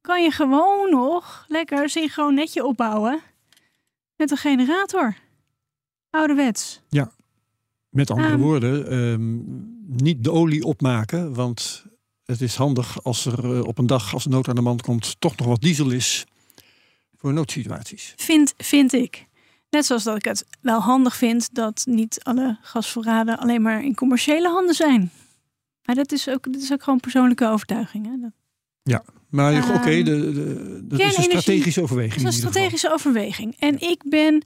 [0.00, 3.20] kan je gewoon nog lekker synchroon netje opbouwen
[4.16, 5.16] met een generator.
[6.10, 6.80] Ouderwets.
[6.88, 7.10] Ja,
[7.88, 9.44] met andere um, woorden, um,
[9.86, 11.84] niet de olie opmaken, want
[12.24, 14.80] het is handig als er uh, op een dag, als een nood aan de man
[14.80, 16.24] komt, toch nog wat diesel is
[17.16, 18.12] voor noodsituaties.
[18.16, 19.26] Vind, vind ik.
[19.70, 23.94] Net zoals dat ik het wel handig vind dat niet alle gasvoorraden alleen maar in
[23.94, 25.10] commerciële handen zijn.
[25.84, 28.06] Maar dat is ook, dat is ook gewoon persoonlijke overtuiging.
[28.06, 28.12] Hè?
[28.20, 28.30] Dat...
[28.82, 32.22] Ja, maar uh, oké, okay, de, de, dat is een strategische overweging.
[32.22, 33.56] Dat is een strategische overweging.
[33.58, 34.44] En ik ben,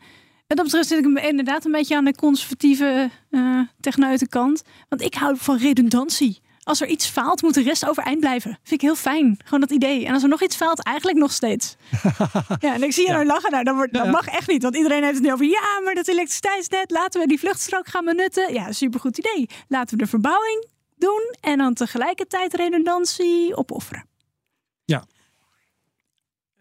[0.51, 4.62] wat dat betreft zit ik inderdaad een beetje aan de conservatieve uh, techneutenkant.
[4.88, 8.51] Want ik hou van redundantie als er iets faalt, moet de rest overeind blijven.
[8.51, 9.36] Vind ik heel fijn.
[9.44, 10.07] Gewoon dat idee.
[10.07, 11.76] En als er nog iets faalt, eigenlijk nog steeds.
[12.61, 13.14] ja, en ik zie je ja.
[13.14, 13.51] nou lachen.
[13.51, 14.62] Nou, dat, wordt, dat mag echt niet.
[14.62, 15.46] Want iedereen heeft het nu over.
[15.46, 18.53] Ja, maar dat elektriciteitsnet, laten we die vluchtstrook gaan benutten.
[18.53, 19.48] Ja, supergoed idee.
[19.68, 21.34] Laten we de verbouwing doen.
[21.40, 24.09] En dan tegelijkertijd redundantie opofferen.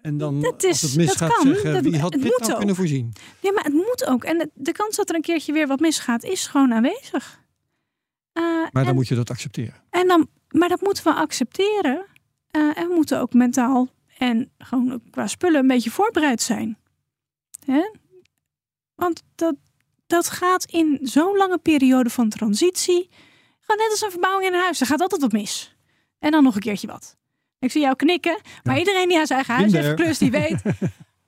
[0.02, 1.48] En dan, dat is, als het misgaat, dat kan.
[1.48, 2.58] zeggen, dat, wie had het dit nou ook.
[2.58, 3.14] kunnen voorzien?
[3.40, 4.24] Ja, maar het moet ook.
[4.24, 7.42] En de, de kans dat er een keertje weer wat misgaat, is gewoon aanwezig.
[8.34, 9.74] Uh, Maar dan en- moet je dat accepteren.
[9.90, 12.06] En dan, maar dat moeten we accepteren.
[12.52, 13.88] Eh, en we moeten ook mentaal
[14.18, 16.78] en gewoon qua spullen een beetje voorbereid zijn.
[17.66, 17.92] Hè?
[18.96, 19.56] Want dat,
[20.08, 23.10] dat gaat in zo'n lange periode van transitie.
[23.60, 24.80] Gewoon net als een verbouwing in een huis.
[24.82, 25.76] Er gaat altijd wat mis.
[26.20, 27.18] En dan nog een keertje wat.
[27.60, 28.40] Ik zie jou knikken.
[28.64, 28.80] Maar Ja.
[28.80, 30.62] iedereen die aan zijn eigen huis heeft geklust, die weet.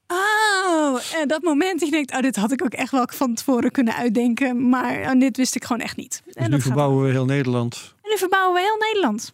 [0.07, 3.71] Oh, en dat moment die denkt, oh, dit had ik ook echt wel van tevoren
[3.71, 4.69] kunnen uitdenken.
[4.69, 6.21] Maar oh, dit wist ik gewoon echt niet.
[6.25, 7.93] Dus en nu dat gaat verbouwen we heel Nederland.
[8.01, 9.33] en nu verbouwen we heel Nederland.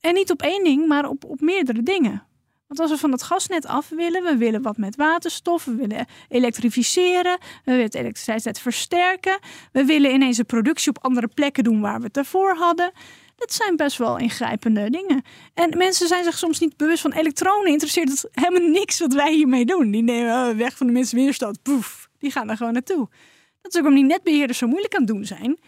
[0.00, 2.22] En niet op één ding, maar op, op meerdere dingen.
[2.66, 6.06] Want als we van het gasnet af willen, we willen wat met waterstof, we willen
[6.28, 9.38] elektrificeren, we willen het elektriciteitsnet versterken,
[9.72, 12.92] we willen ineens een productie op andere plekken doen waar we het daarvoor hadden.
[13.44, 15.22] Dat zijn best wel ingrijpende dingen.
[15.54, 17.72] En mensen zijn zich soms niet bewust van elektronen.
[17.72, 19.90] Interesseert het helemaal niks wat wij hiermee doen.
[19.90, 21.62] Die nemen oh, weg van de mensen weerstand.
[21.62, 23.08] Poef, die gaan daar gewoon naartoe.
[23.62, 25.58] Dat is ook waarom die netbeheerders zo moeilijk aan het doen zijn.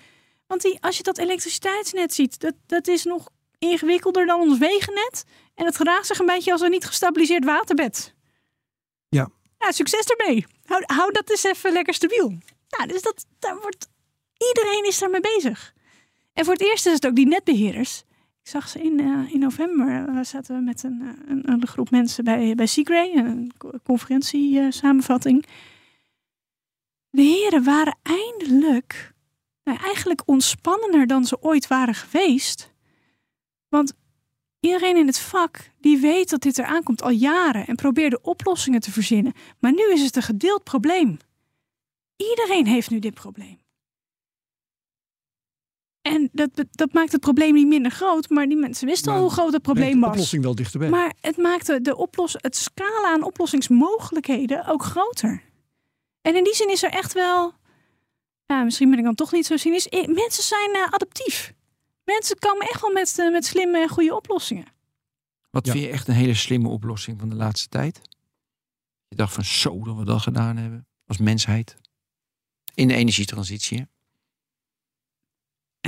[0.46, 5.24] Want die, als je dat elektriciteitsnet ziet, dat, dat is nog ingewikkelder dan ons wegennet.
[5.54, 8.14] En het gedraagt zich een beetje als een niet gestabiliseerd waterbed.
[9.08, 9.28] Ja.
[9.58, 10.46] Ja, succes ermee.
[10.64, 12.38] Hou, hou dat eens even lekker stabiel.
[12.68, 13.88] Nou, dus dat, daar wordt,
[14.48, 15.74] iedereen is daarmee bezig.
[16.36, 18.04] En voor het eerst is het ook die netbeheerders.
[18.42, 20.08] Ik zag ze in, eh, in november.
[20.08, 23.12] eh, zaten we met een, eh, een, een groep mensen bij, bij Seagray.
[23.16, 25.46] Een co- conferentie eh, samenvatting.
[27.10, 29.14] De heren waren eindelijk
[29.64, 32.72] nou, eigenlijk ontspannender dan ze ooit waren geweest.
[33.68, 33.92] Want
[34.60, 38.80] iedereen in het vak die weet dat dit eraan komt al jaren en probeerde oplossingen
[38.80, 39.32] te verzinnen.
[39.58, 41.16] Maar nu is het een gedeeld probleem.
[42.16, 43.58] Iedereen heeft nu dit probleem.
[46.14, 49.30] En dat, dat maakt het probleem niet minder groot, maar die mensen wisten al hoe
[49.30, 50.14] groot het probleem Brengt de was.
[50.16, 50.88] oplossing wel dichterbij.
[50.88, 55.42] Maar het maakte de oplos het scala aan oplossingsmogelijkheden ook groter.
[56.22, 57.52] En in die zin is er echt wel.
[58.46, 59.88] Ja, misschien ben ik dan toch niet zo cynisch.
[60.06, 61.52] Mensen zijn eh, adaptief.
[62.04, 64.66] Mensen komen echt wel met, eh, met slimme en goede oplossingen.
[65.50, 65.72] Wat Ja.
[65.72, 68.00] vind je echt een hele slimme oplossing van de laatste tijd?
[69.08, 71.76] Je dacht van zo dat we dat gedaan hebben als mensheid.
[72.74, 73.86] In de energietransitie.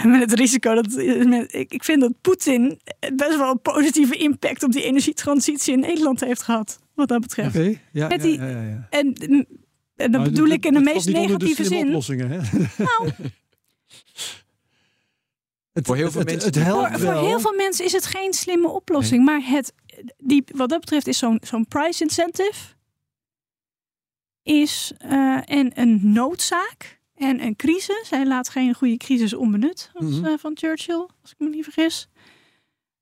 [0.02, 0.94] En met het risico dat.
[0.96, 2.80] eh, met- Ik, ik vind dat Poetin
[3.14, 6.78] best wel een positieve impact op die energietransitie in Nederland heeft gehad.
[6.94, 7.56] Wat dat betreft.
[7.56, 8.86] Oké, ja, Met ja, die- ja, ja, ja.
[8.90, 9.14] En,
[9.96, 11.86] en dat bedoel ik in de meest de negatieve zin.
[11.86, 12.38] oplossingen, hè?
[12.76, 13.10] Nou,
[15.72, 18.32] Het, Voor heel veel het- mensen Het helpt Voor, heel veel mensen is het geen
[18.32, 19.24] slimme oplossing.
[19.24, 19.72] Maar het,
[20.18, 22.74] die, wat dat betreft is zo'n zo'n price incentive.
[24.42, 24.92] is
[25.44, 28.10] en een noodzaak en een crisis.
[28.10, 30.36] Hij laat geen goede crisis onbenut, als, mhm.
[30.38, 32.08] van Churchill, als ik me niet vergis.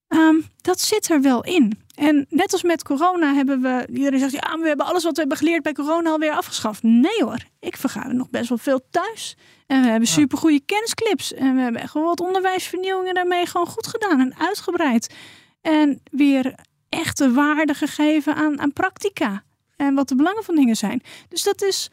[0.08, 1.78] Ehm, dat zit er wel in.
[1.94, 5.20] En net als met corona hebben we, iedereen zegt, ja, we hebben alles wat we
[5.20, 6.82] hebben geleerd bij corona alweer afgeschaft.
[6.82, 9.36] Nee hoor, ik vergader nog best wel veel thuis.
[9.66, 11.32] En we hebben supergoeie kennisclips.
[11.32, 15.14] En we hebben echt wel wat onderwijsvernieuwingen daarmee gewoon goed gedaan en uitgebreid.
[15.60, 16.54] En weer
[16.88, 19.44] echte waarde gegeven aan, aan practica.
[19.76, 21.02] En wat de belangen van dingen zijn.
[21.28, 21.90] Dus dat is,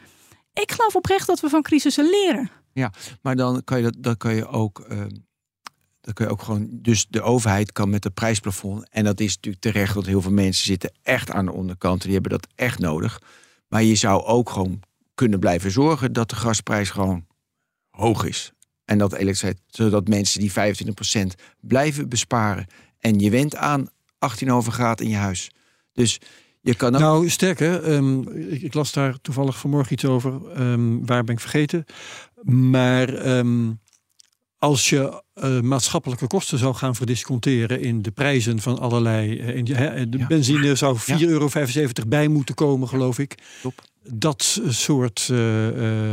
[0.54, 2.52] ik geloof oprecht dat we van crisissen leren.
[2.74, 2.92] Ja,
[3.22, 4.80] maar dan kan je, dat, dan kan je ook...
[4.80, 5.10] Ehm,
[6.02, 9.36] dan kun je ook gewoon, dus de overheid kan met het prijsplafond, en dat is
[9.36, 12.80] natuurlijk terecht, want heel veel mensen zitten echt aan de onderkant die hebben dat echt
[12.80, 13.22] nodig.
[13.68, 14.80] Maar je zou ook gewoon
[15.14, 17.26] kunnen blijven zorgen dat de gasprijs gewoon
[17.90, 18.52] hoog is.
[18.86, 20.56] En dat elektriciteit, zodat mensen die 25%
[21.60, 22.68] blijven besparen.
[23.00, 23.90] En je went aan
[24.20, 25.52] 18 over gaat in je huis.
[25.92, 26.20] Dus
[26.64, 27.02] je kan ook...
[27.02, 30.60] Nou, sterker, um, ik, ik, las daar toevallig vanmorgen iets over.
[30.60, 31.86] Um, waar ben ik vergeten?
[32.44, 33.80] Maar um,
[34.58, 39.40] als je uh, maatschappelijke kosten zou gaan verdisconteren in de prijzen van allerlei.
[39.40, 39.66] Uh, in,
[40.10, 41.50] de benzine zou 4,75 euro
[42.08, 43.36] bij moeten komen, geloof ik.
[43.62, 43.82] Top.
[44.04, 45.38] Dat soort uh,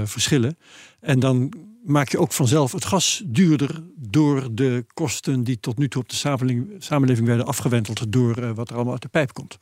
[0.04, 0.58] verschillen.
[1.00, 1.52] En dan
[1.84, 6.08] maak je ook vanzelf het gas duurder door de kosten die tot nu toe op
[6.08, 9.58] de samenleving, samenleving werden afgewenteld door wat er allemaal uit de pijp komt.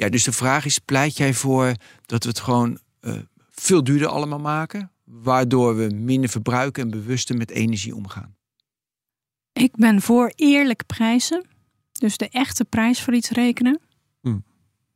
[0.00, 1.74] Ja, dus de vraag is: pleit jij voor
[2.06, 2.78] dat we het gewoon
[3.50, 4.90] veel duurder allemaal maken?
[5.10, 8.34] waardoor we minder verbruiken en bewuster met energie omgaan?
[9.52, 11.44] Ik ben voor eerlijke prijzen.
[11.92, 13.80] Dus de echte prijs voor iets rekenen.
[14.20, 14.38] Hm.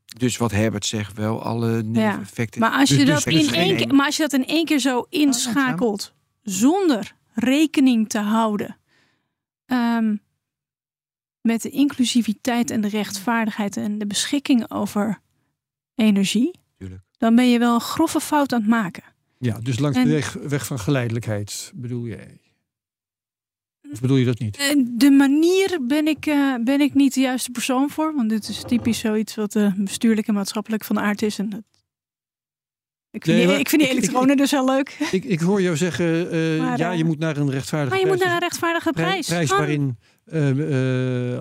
[0.06, 2.60] Dus wat Herbert zegt, wel alle effecten.
[2.60, 4.78] Maar als je, dus dat in één keer, maar als je dat in één keer
[4.78, 8.76] zo oh, inschakelt, zonder rekening te houden
[9.66, 10.20] um,
[11.46, 15.20] met de inclusiviteit en de rechtvaardigheid en de beschikking over
[15.94, 17.02] energie, Tuurlijk.
[17.18, 19.02] dan ben je wel een grove fout aan het maken.
[19.38, 22.40] Ja, dus langs de weg, weg van geleidelijkheid bedoel jij?
[23.92, 24.56] Of bedoel je dat niet?
[24.56, 28.14] Eh, de manier ben ik, uh, ben ik niet de juiste persoon voor.
[28.14, 31.38] Want dit is typisch zoiets wat uh, bestuurlijk en maatschappelijk van aard is.
[31.38, 31.62] En dat...
[33.14, 34.96] ik, vind die, ik vind die elektronen dus wel leuk.
[35.10, 36.36] Ik, ik hoor jou zeggen,
[36.76, 39.26] ja, je moet naar een rechtvaardige maar je moet naar een rechtvaardige prijs.
[39.26, 39.98] Prijs waarin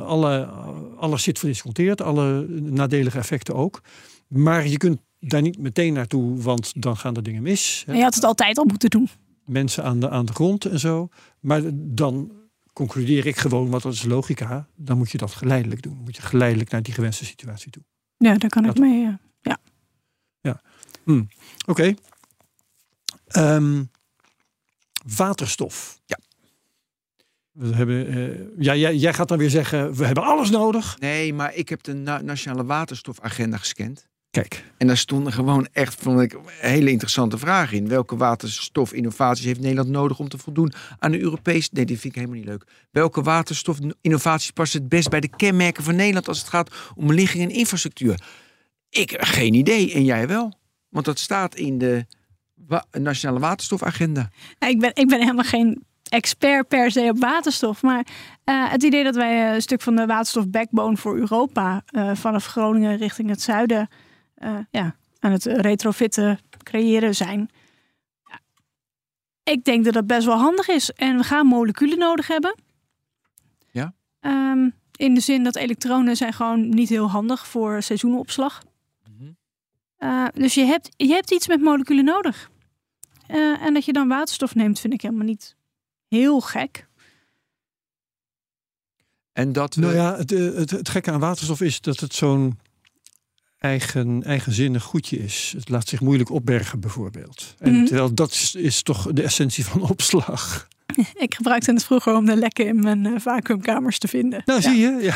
[0.05, 0.45] alle,
[0.97, 2.01] alles zit verdisconteerd.
[2.01, 3.81] Alle nadelige effecten ook.
[4.27, 7.83] Maar je kunt daar niet meteen naartoe, want dan gaan er dingen mis.
[7.87, 9.09] Je had het altijd al moeten doen.
[9.45, 11.09] Mensen aan de, aan de grond en zo.
[11.39, 12.31] Maar dan
[12.73, 15.97] concludeer ik gewoon, wat dat is logica, dan moet je dat geleidelijk doen.
[16.03, 17.83] moet je geleidelijk naar die gewenste situatie toe.
[18.17, 19.01] Ja, daar kan ik mee.
[19.01, 19.19] Ja.
[21.05, 21.13] Ja.
[21.13, 21.23] Hm.
[21.65, 21.93] Oké.
[23.27, 23.83] Ehm,
[25.15, 25.99] waterstof.
[26.05, 26.19] Ja.
[27.51, 30.99] We hebben, uh, ja, jij, jij, gaat dan weer zeggen, we hebben alles nodig.
[30.99, 34.07] Nee, maar ik heb de Nationale Waterstofagenda gescand.
[34.33, 34.63] Kijk.
[34.77, 37.87] En daar stonden gewoon echt, vond ik, hele interessante vragen in.
[37.87, 41.69] Welke waterstofinnovaties heeft Nederland nodig om te voldoen aan de Europese...
[41.71, 42.63] Nee, die vind ik helemaal niet leuk.
[42.91, 46.27] Welke waterstofinnovaties passen het best bij de kenmerken van Nederland...
[46.27, 48.21] als het gaat om ligging en infrastructuur?
[48.89, 49.93] Ik, geen idee.
[49.93, 50.53] En jij wel?
[50.93, 52.05] Want dat staat in de
[52.91, 54.29] Nationale Waterstofagenda.
[54.59, 57.81] ik, ben, ik ben helemaal geen expert per se op waterstof.
[57.81, 58.07] Maar
[58.45, 61.83] uh, het idee dat wij een stuk van de waterstof backbone voor Europa...
[61.91, 63.87] Uh, vanaf Groningen richting het zuiden
[64.37, 67.49] uh, ja, aan het retrofitten creëren zijn.
[68.23, 68.39] Ja.
[69.43, 70.91] Ik denk dat dat best wel handig is.
[70.91, 72.55] En we gaan moleculen nodig hebben.
[73.71, 73.93] Ja.
[74.21, 78.63] Um, in de zin dat elektronen zijn gewoon niet heel handig voor seizoenopslag.
[80.03, 82.51] Uh, dus je hebt, je hebt iets met moleculen nodig.
[83.31, 85.55] Uh, en dat je dan waterstof neemt, vind ik helemaal niet
[86.07, 86.87] heel gek.
[89.33, 89.81] En dat we...
[89.81, 92.59] Nou ja, het, het, het gekke aan waterstof is dat het zo'n
[93.57, 95.53] eigen, eigenzinnig goedje is.
[95.57, 97.55] Het laat zich moeilijk opbergen bijvoorbeeld.
[97.57, 97.85] En mhm.
[97.85, 100.67] terwijl dat is, is, toch de essentie van opslag.
[101.15, 104.41] Ik gebruikte het vroeger om de lekken in mijn vacuümkamers te vinden.
[104.45, 105.15] Nou, zie je, ja.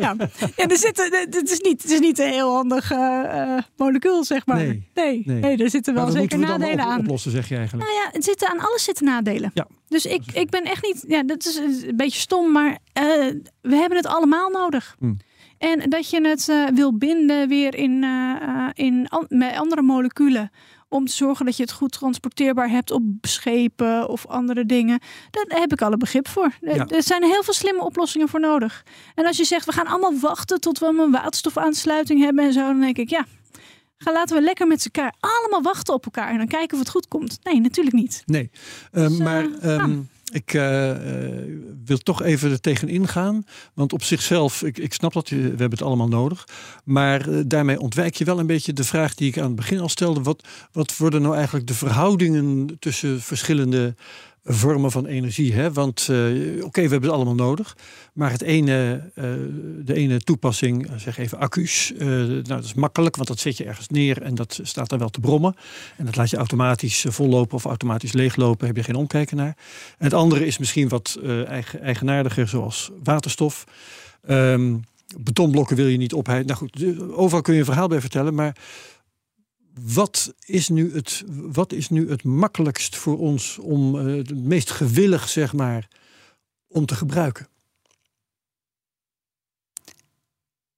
[0.00, 0.14] Ja,
[0.56, 4.46] ja er zit, het, is niet, het is niet een heel handig uh, molecuul, zeg
[4.46, 4.56] maar.
[4.56, 5.40] Nee, nee, nee.
[5.40, 7.00] nee er zitten wel zeker nadelen aan.
[7.00, 7.88] oplossen, zeg je eigenlijk.
[7.88, 9.50] Nou ja, het zitten, aan alles zitten nadelen.
[9.54, 9.66] Ja.
[9.88, 11.04] Dus ik, ik ben echt niet...
[11.08, 12.76] Ja, dat is een beetje stom, maar uh,
[13.60, 14.96] we hebben het allemaal nodig.
[14.98, 15.12] Hm.
[15.58, 20.50] En dat je het uh, wil binden weer in, uh, in met andere moleculen.
[20.92, 25.00] Om te zorgen dat je het goed transporteerbaar hebt op schepen of andere dingen.
[25.30, 26.52] Daar heb ik alle begrip voor.
[26.60, 28.84] Er zijn heel veel slimme oplossingen voor nodig.
[29.14, 32.60] En als je zegt, we gaan allemaal wachten tot we een waterstofaansluiting hebben en zo.
[32.60, 33.26] Dan denk ik, ja,
[34.02, 36.90] Ga laten we lekker met elkaar allemaal wachten op elkaar en dan kijken of het
[36.92, 37.38] goed komt.
[37.42, 38.22] Nee, natuurlijk niet.
[38.26, 38.50] Nee,
[38.90, 40.92] dus, maar um, ik uh,
[41.84, 43.44] wil toch even er tegen ingaan.
[43.74, 46.48] Want op zichzelf, ik, ik snap dat, we hebben het allemaal nodig.
[46.84, 49.80] Maar uh, daarmee ontwijk je wel een beetje de vraag die ik aan het begin
[49.80, 50.22] al stelde.
[50.22, 53.94] Wat, wat worden nou eigenlijk de verhoudingen tussen verschillende
[54.44, 55.54] vormen van energie.
[55.54, 55.72] Hè?
[55.72, 57.76] Want uh, oké, we hebben het allemaal nodig.
[58.12, 59.24] Maar het ene, uh,
[59.84, 61.92] de ene toepassing, eh, zeg even accu's.
[61.98, 65.08] nou, dat is makkelijk, want dat zet je ergens neer en dat staat dan wel
[65.08, 65.54] te brommen.
[65.96, 68.66] En dat laat je automatisch vollopen of automatisch leeglopen.
[68.66, 69.56] Heb je geen omkijken naar.
[69.98, 73.64] Het andere is misschien wat eigen, eigenaardiger, zoals waterstof.
[74.28, 74.84] Um,
[75.18, 76.46] betonblokken wil je niet opheiden.
[76.46, 78.34] Nou goed, overal kun je een verhaal bij vertellen.
[78.34, 78.56] Maar
[79.74, 84.70] wat is nu het, wat is nu het makkelijkst voor ons om uh, het meest
[84.70, 85.88] gewillig, zeg maar,
[86.68, 87.48] om te gebruiken?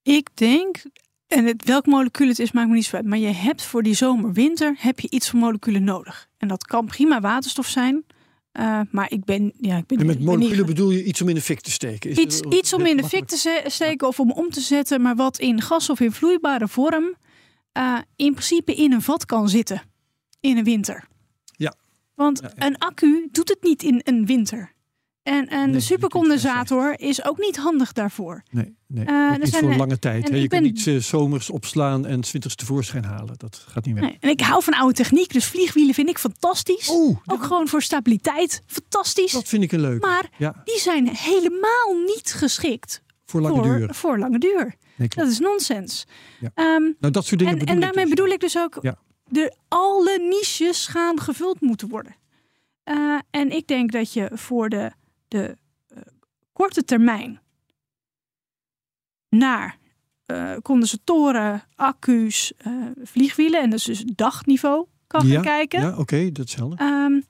[0.03, 0.82] Ik denk,
[1.26, 3.07] en het, welk molecuul het is, maakt me niet zo uit.
[3.07, 6.28] Maar je hebt voor die zomer-winter heb je iets van moleculen nodig.
[6.38, 8.05] En dat kan prima waterstof zijn.
[8.53, 9.99] Uh, maar ik ben, ja, ik ben.
[9.99, 12.11] En met moleculen bedoel je iets om in de fik te steken?
[12.11, 15.16] Is iets, iets om in de fik te steken of om om te zetten, maar
[15.16, 17.16] wat in gas of in vloeibare vorm
[17.79, 19.83] uh, in principe in een vat kan zitten
[20.41, 21.09] in een winter.
[21.57, 21.75] Ja.
[22.14, 24.73] Want een accu doet het niet in een winter.
[25.23, 28.43] En een nee, supercondensator is ook niet handig daarvoor.
[28.51, 29.07] Nee, nee.
[29.07, 30.29] Uh, niet voor een lange tijd.
[30.29, 30.49] Je ben...
[30.49, 33.35] kunt niet uh, zomers opslaan en winters tevoorschijn halen.
[33.39, 34.05] Dat gaat niet weg.
[34.05, 34.16] Nee.
[34.20, 36.89] En ik hou van oude techniek, dus vliegwielen vind ik fantastisch.
[36.91, 38.62] Oeh, ook gewoon voor stabiliteit.
[38.66, 39.33] Fantastisch.
[39.33, 40.03] Dat vind ik een leuk.
[40.03, 40.62] Maar ja.
[40.64, 43.95] die zijn helemaal niet geschikt voor lange voor, duur.
[43.95, 44.75] Voor lange duur.
[44.97, 46.05] Dat is nonsens.
[46.40, 46.76] Ja.
[46.76, 48.14] Um, nou, dat soort dingen en, en daarmee dus.
[48.14, 48.99] bedoel ik dus ook, ja.
[49.24, 52.16] de, alle niches gaan gevuld moeten worden.
[52.84, 54.93] Uh, en ik denk dat je voor de,
[55.28, 55.57] de
[55.95, 55.99] uh,
[56.53, 57.40] korte termijn
[59.28, 59.78] naar
[60.26, 62.53] uh, condensatoren, accu's,
[63.03, 65.80] vliegwielen, en dus, dus dagniveau kan ja, gaan kijken.
[65.80, 66.80] Ja, oké, okay, dat is helder.
[66.80, 67.24] Um,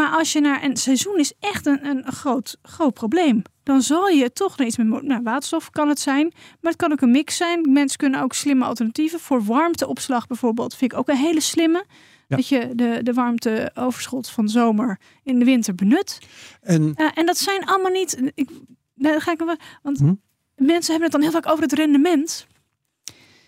[0.00, 3.42] maar als je naar een seizoen is echt een, een groot, groot probleem.
[3.62, 6.32] Dan zal je toch nog iets met nou, waterstof kan het zijn.
[6.60, 7.72] Maar het kan ook een mix zijn.
[7.72, 9.20] Mensen kunnen ook slimme alternatieven.
[9.20, 11.84] Voor warmteopslag bijvoorbeeld vind ik ook een hele slimme.
[12.28, 16.18] Dat je de, de warmteoverschot van de zomer in de winter benut.
[16.60, 18.32] En, uh, en dat zijn allemaal niet.
[18.34, 18.50] Ik,
[18.96, 20.14] ga ik, want hm?
[20.54, 22.46] mensen hebben het dan heel vaak over het rendement.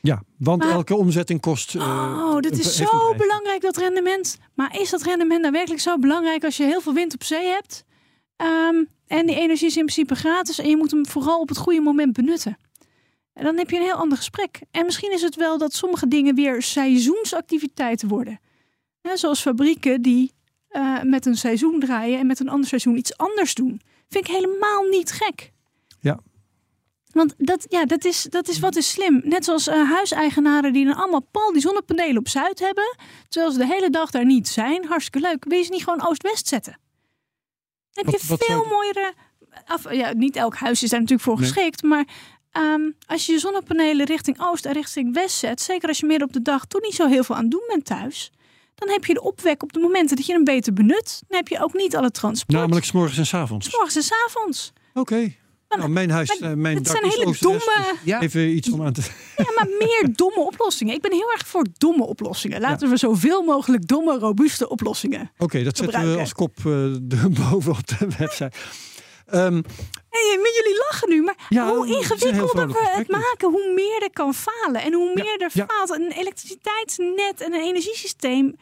[0.03, 1.74] Ja, want elke omzetting kost.
[1.74, 4.38] Uh, oh, dat is zo belangrijk, dat rendement.
[4.55, 7.46] Maar is dat rendement nou werkelijk zo belangrijk als je heel veel wind op zee
[7.46, 7.84] hebt?
[8.36, 11.59] Um, en die energie is in principe gratis en je moet hem vooral op het
[11.59, 12.59] goede moment benutten.
[13.32, 14.61] En dan heb je een heel ander gesprek.
[14.70, 18.40] En misschien is het wel dat sommige dingen weer seizoensactiviteiten worden.
[19.14, 20.32] zoals fabrieken die
[20.70, 23.80] uh, met een seizoen draaien en met een ander seizoen iets anders doen.
[24.09, 25.53] Vind ik helemaal niet gek.
[26.00, 26.20] Ja,
[27.12, 29.20] want dat, ja, dat, is, dat is wat is slim.
[29.24, 32.96] Net zoals uh, huiseigenaren die dan allemaal pal die zonnepanelen op Zuid hebben.
[33.28, 34.86] Terwijl ze de hele dag daar niet zijn.
[34.86, 35.44] Hartstikke leuk.
[35.44, 36.78] Wil je ze niet gewoon Oost-West zetten?
[37.92, 39.14] Dan heb je wat, veel mooiere...
[39.66, 41.82] Af, ja, niet elk huis is daar natuurlijk voor geschikt.
[41.82, 42.06] Maar
[42.52, 45.60] um, als je je zonnepanelen richting Oost en richting West zet.
[45.60, 47.84] Zeker als je meer op de dag toch niet zo heel veel aan doen bent
[47.84, 48.30] thuis.
[48.74, 51.22] Dan heb je de opwek op de momenten dat je hem beter benut.
[51.28, 52.58] Dan heb je ook niet alle transport.
[52.58, 53.66] Namelijk s morgens en s avonds.
[53.68, 54.72] S morgens en s avonds.
[54.94, 55.34] Oké.
[55.78, 57.96] Nou, mijn huis, maar, uh, mijn het zijn hele domme.
[58.04, 59.02] Dus even iets om aan te.
[59.36, 60.94] Ja, maar meer domme oplossingen.
[60.94, 62.60] Ik ben heel erg voor domme oplossingen.
[62.60, 65.30] Laten we zoveel mogelijk domme, robuuste oplossingen.
[65.38, 66.96] Oké, dat zetten we als kop uh,
[67.50, 68.52] boven op de website.
[69.34, 69.62] Um,
[70.08, 74.34] hey, jullie lachen nu, maar ja, hoe ingewikkelder we het maken, hoe meer er kan
[74.34, 74.82] falen.
[74.82, 75.90] En hoe meer er faalt.
[75.90, 78.54] Een elektriciteitsnet en een energiesysteem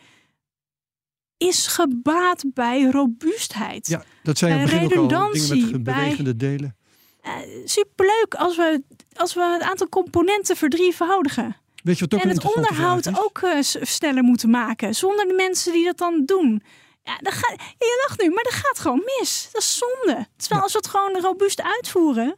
[1.36, 3.86] is gebaat bij robuustheid.
[3.86, 6.76] Ja, dat zijn begin ook al dingen met bewegende delen.
[7.22, 7.32] Uh,
[7.64, 8.82] superleuk als we,
[9.16, 11.56] als we het aantal componenten verdrievoudigen.
[11.82, 14.94] Weet je wat ook en het onderhoud ook uh, sneller moeten maken.
[14.94, 16.62] Zonder de mensen die dat dan doen.
[17.02, 19.48] Ja, dat gaat, je lacht nu, maar dat gaat gewoon mis.
[19.52, 20.26] Dat is zonde.
[20.36, 22.36] Terwijl als we het gewoon robuust uitvoeren.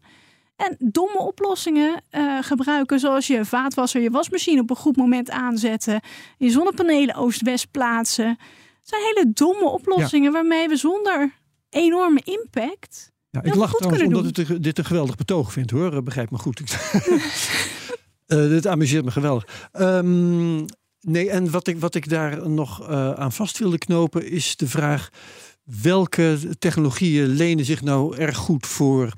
[0.57, 3.01] En domme oplossingen uh, gebruiken.
[3.01, 6.01] Zoals je vaatwasser, je wasmachine op een goed moment aanzetten.
[6.39, 8.29] Je zonnepanelen oost-west plaatsen.
[8.29, 11.35] Het zijn hele domme oplossingen waarmee we zonder
[11.71, 16.03] enorme impact ja, ik lach trouwens omdat ik dit een geweldig betoog vind hoor.
[16.03, 16.61] Begrijp me goed.
[18.27, 19.69] uh, dit amuseert me geweldig.
[19.73, 20.65] Um,
[21.01, 24.69] nee, en wat ik, wat ik daar nog uh, aan vast wilde knopen is de
[24.69, 25.11] vraag:
[25.65, 29.13] welke technologieën lenen zich nou erg goed voor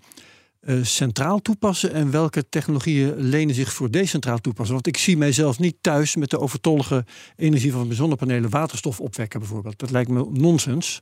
[0.61, 4.75] uh, centraal toepassen en welke technologieën lenen zich voor decentraal toepassen?
[4.75, 7.05] Want ik zie mijzelf niet thuis met de overtollige
[7.37, 9.79] energie van mijn zonnepanelen waterstof opwekken bijvoorbeeld.
[9.79, 11.01] Dat lijkt me nonsens.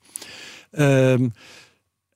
[0.71, 1.33] Um,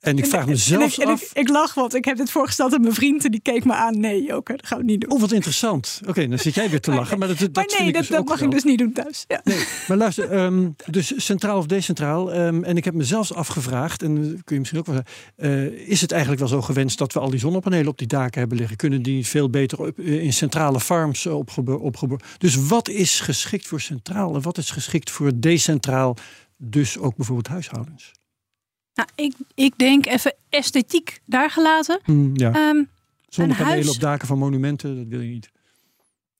[0.07, 1.21] En ik vraag me zelfs en af...
[1.21, 3.73] Ik, ik, lach, want ik heb dit voorgesteld aan mijn vriend en die keek me
[3.73, 3.99] aan.
[3.99, 5.11] Nee, oké, dat gaan we niet doen.
[5.11, 6.01] Oh, wat interessant.
[6.07, 7.19] Oké, dan zit jij weer te lachen.
[7.19, 9.25] Maar, dat, dat maar nee, dat, dus dat mag ik dus niet doen thuis.
[9.27, 9.41] Ja.
[9.43, 12.35] Nee, maar luister, um, dus centraal of decentraal.
[12.35, 15.71] Um, en ik heb me zelfs afgevraagd, en kun je misschien ook wel zeggen...
[15.71, 18.39] Uh, is het eigenlijk wel zo gewenst dat we al die zonnepanelen op die daken
[18.39, 18.77] hebben liggen?
[18.77, 21.81] Kunnen die veel beter op, uh, in centrale farms opgeboren?
[21.81, 26.17] Opgebo dus wat is geschikt voor centraal en wat is geschikt voor decentraal?
[26.57, 28.13] Dus ook bijvoorbeeld huishoudens?
[28.97, 31.99] Nou, ik, ik denk even esthetiek daar gelaten.
[32.05, 32.69] Mm, ja.
[32.69, 32.89] Um,
[33.27, 33.95] Zonnepanelen huis...
[33.95, 35.51] op daken van monumenten, dat wil je niet.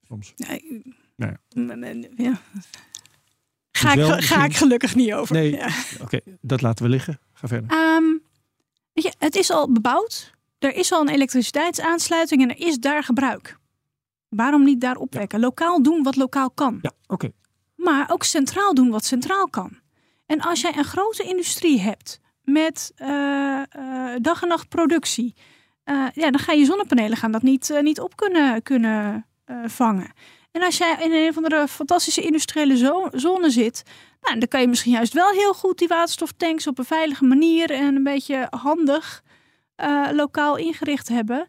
[0.08, 0.34] Soms.
[0.36, 0.84] Nee.
[1.16, 2.10] nee.
[2.16, 2.42] Ja.
[3.72, 5.36] Ga, ik, ga ik gelukkig niet over.
[5.36, 5.68] Nee, ja.
[5.94, 7.20] oké, okay, dat laten we liggen.
[7.34, 7.96] Ga verder.
[7.96, 8.22] Um,
[8.94, 10.34] weet je, het is al bebouwd.
[10.60, 13.58] Er is al een elektriciteitsaansluiting en er is daar gebruik.
[14.30, 15.40] Waarom niet daar opwekken?
[15.40, 15.46] Ja.
[15.46, 16.80] Lokaal doen wat lokaal kan.
[16.82, 17.14] Ja, oké.
[17.14, 17.32] Okay.
[17.76, 19.80] Maar ook centraal doen wat centraal kan.
[20.26, 22.20] En als jij een grote industrie hebt
[22.52, 23.08] met uh,
[23.78, 25.36] uh, dag en nacht productie,
[25.86, 29.26] uh, ja, dan ga je zonnepanelen gaan dat niet, niet op kunnen, kunnen
[29.66, 30.12] vangen.
[30.52, 33.84] En als jij in een of andere fantastische industriële zo zone zit,
[34.22, 37.72] nou, dan kan je misschien juist wel heel goed die waterstoftanks op een veilige manier
[37.72, 39.24] en een beetje handig
[40.12, 41.48] lokaal ingericht hebben.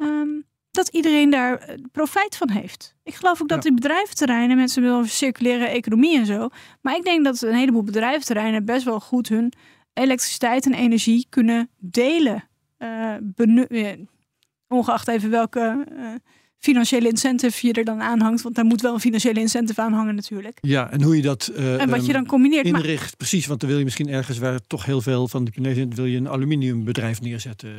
[0.00, 2.94] Um, dat iedereen daar profijt van heeft.
[3.02, 3.70] Ik geloof ook dat ja.
[3.70, 6.48] die bedrijventerreinen, mensen willen over circulaire economie en zo.
[6.80, 9.52] Maar ik denk dat een heleboel bedrijventerreinen best wel goed hun
[9.94, 12.48] elektriciteit en energie kunnen delen.
[12.78, 13.14] Uh,
[14.68, 16.14] ongeacht even welke uh,
[16.64, 18.42] financiële incentive je er dan aanhangt.
[18.42, 20.58] Want daar moet wel een financiële incentive aan hangen natuurlijk.
[20.60, 22.66] Ja, en hoe je dat uh, en wat je dan combineert.
[22.66, 23.00] inricht.
[23.02, 25.94] Maar, precies, want dan wil je misschien ergens waar toch heel veel van de Chinezen...
[25.94, 27.70] wil je een aluminiumbedrijf neerzetten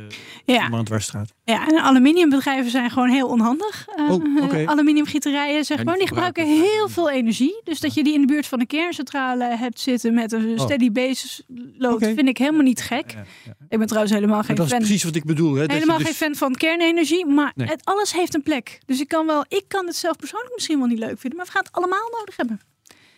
[0.44, 0.68] ja.
[0.78, 1.04] op de.
[1.44, 3.86] Ja, en aluminiumbedrijven zijn gewoon heel onhandig.
[3.98, 4.64] Uh, oh, okay.
[4.74, 7.60] Aluminiumgieterijen, zeg maar, die gebruiken heel veel energie.
[7.64, 10.14] Dus dat je die in de buurt van een kerncentrale hebt zitten...
[10.14, 11.44] met een steady base
[11.78, 12.14] load, okay.
[12.14, 13.10] vind ik helemaal niet gek.
[13.10, 14.78] Ja, ja, ik ben trouwens helemaal geen dat fan.
[14.78, 15.54] Dat is precies wat ik bedoel.
[15.54, 15.64] Hè?
[15.66, 16.06] Helemaal dus...
[16.06, 17.68] geen fan van kernenergie, maar nee.
[17.68, 18.75] het, alles heeft een plek.
[18.86, 21.46] Dus ik kan wel, ik kan het zelf persoonlijk misschien wel niet leuk vinden, maar
[21.46, 22.60] we gaan het allemaal nodig hebben.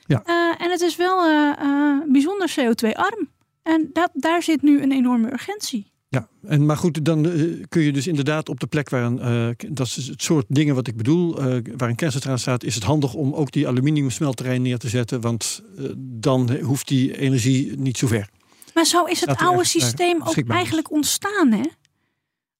[0.06, 0.22] Ja.
[0.26, 3.28] Uh, en het is wel uh, uh, bijzonder CO2-arm.
[3.62, 5.92] En dat, daar zit nu een enorme urgentie.
[6.08, 7.22] Ja, en, maar goed, dan
[7.68, 10.86] kun je dus inderdaad op de plek waar een, dat is het soort dingen wat
[10.86, 11.34] ik bedoel,
[11.76, 15.62] waar een kerncentrale staat, is het handig om ook die aluminiumsmelterij neer te zetten, want
[15.98, 18.28] dan hoeft die energie niet zo ver.
[18.74, 21.62] Maar zo is het oude systeem ook eigenlijk ontstaan, hè?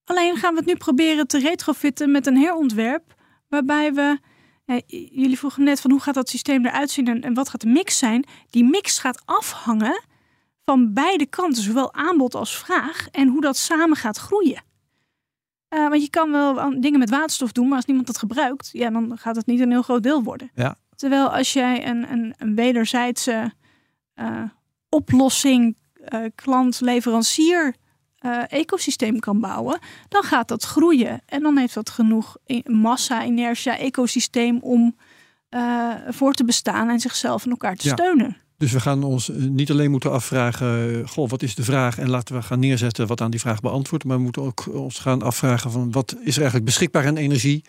[0.09, 3.13] Alleen gaan we het nu proberen te retrofitten met een herontwerp.
[3.47, 4.19] Waarbij we.
[4.65, 7.61] Eh, jullie vroegen net van hoe gaat dat systeem eruit zien en, en wat gaat
[7.61, 8.25] de mix zijn.
[8.49, 10.03] Die mix gaat afhangen
[10.65, 13.07] van beide kanten, zowel aanbod als vraag.
[13.11, 14.63] En hoe dat samen gaat groeien.
[15.69, 18.89] Uh, want je kan wel dingen met waterstof doen, maar als niemand dat gebruikt, ja,
[18.89, 20.51] dan gaat het niet een heel groot deel worden.
[20.53, 20.75] Ja.
[20.95, 23.53] Terwijl als jij een, een, een wederzijdse
[24.15, 24.43] uh,
[24.89, 25.77] oplossing,
[26.13, 27.75] uh, klant-leverancier
[28.21, 31.21] uh, ecosysteem kan bouwen, dan gaat dat groeien.
[31.25, 34.95] En dan heeft dat genoeg massa, inertia, ecosysteem om
[35.49, 37.93] uh, voor te bestaan en zichzelf en elkaar te ja.
[37.93, 38.37] steunen.
[38.57, 41.97] Dus we gaan ons niet alleen moeten afvragen, goh, wat is de vraag?
[41.97, 44.05] En laten we gaan neerzetten wat aan die vraag beantwoordt.
[44.05, 47.65] Maar we moeten ook ons gaan afvragen van wat is er eigenlijk beschikbaar aan energie?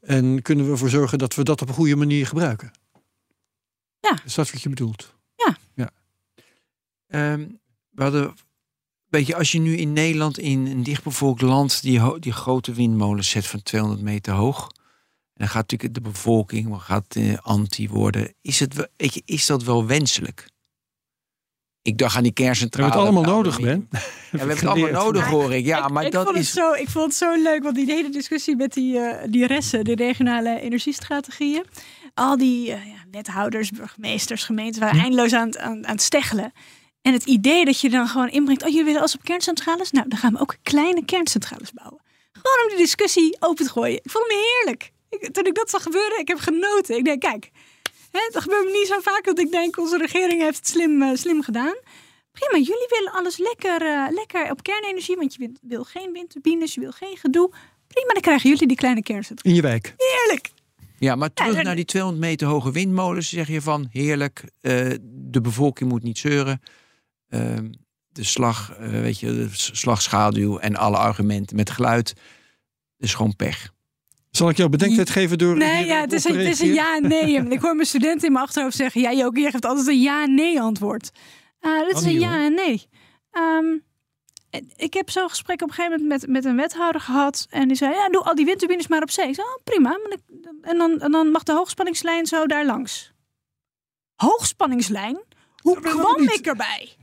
[0.00, 2.70] En kunnen we ervoor zorgen dat we dat op een goede manier gebruiken?
[4.00, 4.18] Ja.
[4.24, 5.14] Is dat wat je bedoelt?
[5.36, 5.56] Ja.
[5.74, 5.90] ja.
[7.32, 7.60] Um,
[7.90, 8.34] we hadden
[9.10, 13.30] Weet je, als je nu in Nederland in een dichtbevolkt land die, die grote windmolens
[13.30, 14.70] zet van 200 meter hoog.
[15.32, 18.34] En dan gaat natuurlijk de bevolking gaat, uh, anti worden.
[18.40, 20.48] Is, het, weet je, is dat wel wenselijk?
[21.82, 22.90] Ik dacht aan die kerncentrale.
[22.90, 23.88] We hebben het allemaal nodig, Ben.
[23.90, 23.98] Ja,
[24.30, 25.64] we hebben het allemaal nodig, hoor ik.
[25.64, 26.46] Ja, ik, maar ik dat vond is...
[26.46, 29.46] Het zo, ik vond het zo leuk, want die hele discussie met die, uh, die
[29.46, 31.64] ressen, de regionale energiestrategieën.
[32.14, 36.52] Al die uh, ja, wethouders, burgemeesters, gemeenten waren eindeloos aan, aan, aan het steggelen.
[37.02, 39.90] En het idee dat je dan gewoon inbrengt, oh jullie willen als op kerncentrales?
[39.90, 42.00] Nou, dan gaan we ook kleine kerncentrales bouwen.
[42.32, 43.96] Gewoon om die discussie open te gooien.
[43.96, 44.92] Ik vond hem heerlijk.
[45.08, 46.96] Ik, toen ik dat zag gebeuren, ik heb genoten.
[46.96, 47.50] Ik denk, kijk,
[48.10, 51.02] hè, dat gebeurt me niet zo vaak dat ik denk, onze regering heeft het slim,
[51.02, 51.74] uh, slim gedaan.
[52.32, 56.74] Prima, jullie willen alles lekker, uh, lekker op kernenergie, want je wil, wil geen windturbines,
[56.74, 57.50] je wil geen gedoe.
[57.86, 59.58] Prima, dan krijgen jullie die kleine kerncentrales.
[59.58, 59.94] In je wijk.
[59.96, 60.50] Heerlijk.
[60.98, 64.90] Ja, maar terug ja, naar die 200 meter hoge windmolens zeg je van heerlijk, uh,
[65.08, 66.60] de bevolking moet niet zeuren.
[67.30, 67.58] Uh,
[68.08, 72.12] de slag, uh, weet je, de slagschaduw en alle argumenten met geluid.
[72.98, 73.72] is gewoon pech.
[74.30, 75.56] Zal ik jou bedenktijd geven door.
[75.56, 77.34] Nee, ja, het, is een, het is een ja en nee.
[77.56, 80.60] ik hoor mijn studenten in mijn achterhoofd zeggen: Ja, Joke, je geeft altijd een ja-nee
[80.60, 81.10] antwoord.
[81.60, 82.88] Uh, dit is een ja en nee.
[83.32, 83.82] Um,
[84.76, 87.46] ik heb zo'n gesprek op een gegeven moment met, met een wethouder gehad.
[87.50, 89.28] En die zei: Ja, doe al die windturbines maar op zee.
[89.28, 89.98] Ik zei: oh, prima.
[90.62, 93.12] En dan, en dan mag de hoogspanningslijn zo daar langs.
[94.14, 95.18] Hoogspanningslijn?
[95.62, 96.96] Hoe kwam ik erbij?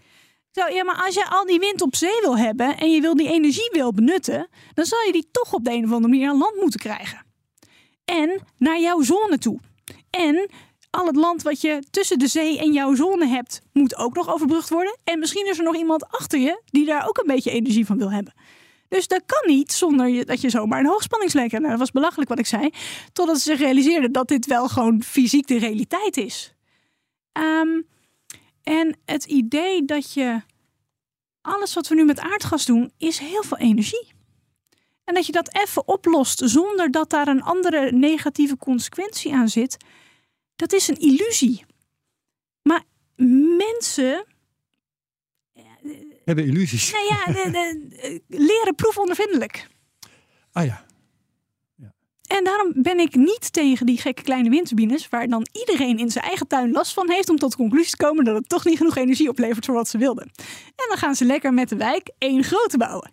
[0.58, 3.16] Zo, ja, maar als je al die wind op zee wil hebben en je wil
[3.16, 6.30] die energie wil benutten, dan zal je die toch op de een of andere manier
[6.30, 7.26] aan land moeten krijgen.
[8.06, 9.60] En naar jouw zone toe.
[10.10, 10.50] En
[10.90, 14.34] al het land wat je tussen de zee en jouw zone hebt, moet ook nog
[14.34, 14.98] overbrugd worden.
[15.04, 17.98] En misschien is er nog iemand achter je die daar ook een beetje energie van
[17.98, 18.34] wil hebben.
[18.88, 21.50] Dus dat kan niet zonder dat je zomaar een hoogspanningslijn.
[21.52, 22.70] Nou, dat was belachelijk wat ik zei.
[23.14, 26.54] Totdat ze zich realiseerden dat dit wel gewoon fysiek de realiteit is.
[27.32, 27.82] Ehm,
[28.68, 30.42] en het idee dat je
[31.42, 34.12] alles wat we nu met aardgas doen, is heel veel energie.
[35.04, 39.78] En dat je dat even oplost zonder dat daar een andere negatieve consequentie aan zit,
[40.56, 41.66] dat is een illusie.
[42.62, 42.84] Maar
[43.58, 44.26] mensen.
[46.26, 46.92] Hebben illusies.
[46.92, 49.68] Nou ja, de, de, leren proefondervindelijk.
[50.52, 50.86] Ah ja.
[52.28, 56.24] En daarom ben ik niet tegen die gekke kleine windturbines, waar dan iedereen in zijn
[56.24, 58.78] eigen tuin last van heeft om tot de conclusie te komen dat het toch niet
[58.78, 60.24] genoeg energie oplevert voor wat ze wilden.
[60.66, 63.12] En dan gaan ze lekker met de wijk één grote bouwen.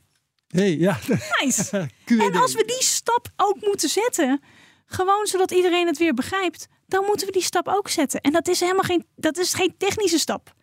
[0.48, 0.98] Hey, ja.
[1.40, 1.88] Nice.
[2.26, 4.40] en als we die stap ook moeten zetten,
[4.86, 8.20] gewoon zodat iedereen het weer begrijpt, dan moeten we die stap ook zetten.
[8.20, 10.54] En dat is helemaal geen, dat is geen technische stap.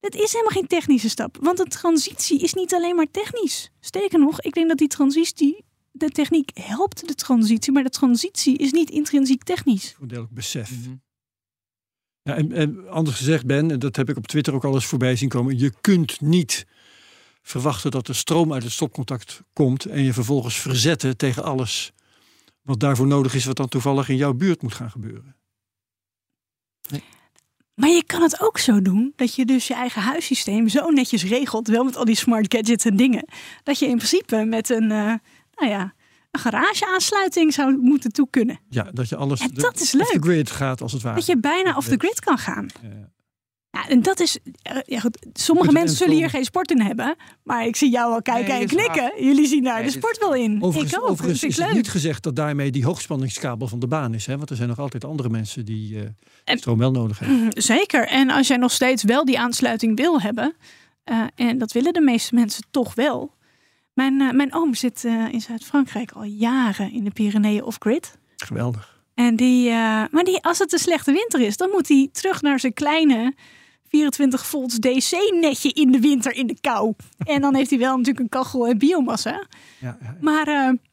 [0.00, 3.70] Het is helemaal geen technische stap, want de transitie is niet alleen maar technisch.
[3.80, 8.58] Sterker nog, ik denk dat die transitie de techniek helpt de transitie, maar de transitie
[8.58, 9.94] is niet intrinsiek technisch.
[9.98, 10.70] Voordelig besef.
[10.70, 10.94] Mhm.
[12.22, 14.86] Ja, en, en, anders gezegd, Ben, en dat heb ik op Twitter ook al eens
[14.86, 15.58] voorbij zien komen.
[15.58, 16.66] Je kunt niet
[17.42, 21.92] verwachten dat er stroom uit het stopcontact komt en je vervolgens verzetten tegen alles
[22.62, 25.36] wat daarvoor nodig is, wat dan toevallig in jouw buurt moet gaan gebeuren.
[26.88, 27.02] Nee.
[27.74, 31.24] Maar je kan het ook zo doen dat je dus je eigen huissysteem zo netjes
[31.24, 33.24] regelt, wel met al die smart gadgets en dingen,
[33.62, 35.14] dat je in principe met een, uh,
[35.60, 35.94] nou ja,
[36.30, 38.60] een garageaansluiting zou moeten toe kunnen.
[38.68, 40.02] Ja, dat je alles dat is leuk.
[40.02, 41.14] off the grid gaat als het ware.
[41.14, 42.68] Dat je bijna off the grid kan gaan.
[42.82, 43.08] Ja, ja.
[43.88, 44.38] En dat is.
[44.62, 47.16] Eh, ja, goed, sommige mensen zullen hier geen sport in hebben.
[47.42, 49.24] Maar ik zie jou al kijken en knikken.
[49.24, 50.62] Jullie zien daar de sport wel in.
[50.62, 51.10] Overigens, ik ook.
[51.10, 54.26] overigens is het niet gezegd dat daarmee die hoogspanningskabel van de baan is.
[54.26, 54.36] Hè?
[54.36, 56.02] Want er zijn nog altijd andere mensen die uh,
[56.44, 57.38] stroom wel nodig hebben.
[57.38, 58.06] Mhm, zeker.
[58.06, 60.54] En als jij nog steeds wel die aansluiting wil hebben.
[61.10, 63.34] Uh, en dat willen de meeste mensen toch wel.
[64.00, 68.18] Mijn, mijn oom zit in Zuid-Frankrijk al jaren in de Pyreneeën off-grid.
[68.36, 69.02] Geweldig.
[69.14, 69.70] En die,
[70.10, 73.34] maar die, als het een slechte winter is, dan moet hij terug naar zijn kleine
[73.88, 76.94] 24 volts DC-netje in de winter in de kou.
[77.18, 79.30] En dan heeft hij wel natuurlijk een kachel en biomassa.
[79.30, 79.46] Ja,
[79.78, 80.16] ja, ja.
[80.20, 80.46] Maar,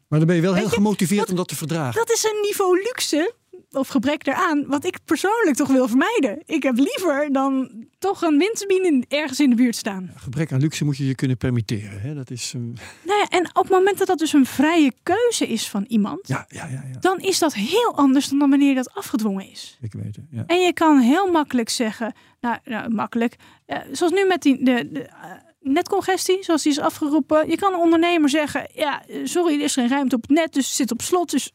[0.08, 2.05] maar dan ben je wel heel gemotiveerd om dat te verdragen.
[2.05, 3.34] Dat is een niveau luxe
[3.72, 6.41] of gebrek daaraan, wat ik persoonlijk toch wil vermijden.
[6.45, 10.11] Ik heb liever dan toch een windturbine ergens in de buurt staan.
[10.15, 12.01] gebrek aan luxe moet je je kunnen permitteren.
[12.01, 12.13] Hè?
[12.13, 12.74] Dat is, um...
[13.03, 16.28] nou ja, en op het moment dat dat dus een vrije keuze is van iemand,
[16.28, 16.99] ja, ja, ja, ja.
[16.99, 19.78] dan is dat heel anders dan wanneer dat afgedwongen is.
[19.82, 20.26] Ik weet het.
[20.32, 20.43] Ja.
[20.47, 23.36] En je kan heel makkelijk zeggen, nou, nou makkelijk,
[23.68, 27.49] uh, zoals nu met die, de, de uh, netcongestie, zoals die is afgeroepen.
[27.49, 30.65] Je kan een ondernemer zeggen, ja, sorry, er is geen ruimte op het net, dus
[30.65, 31.51] het zit op slot, dus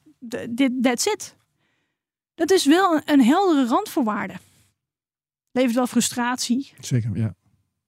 [0.51, 1.37] dit, that's it.
[2.35, 4.35] Dat is wel een, een heldere randvoorwaarde.
[5.53, 6.73] Levert wel frustratie.
[6.81, 7.35] Zeker, ja.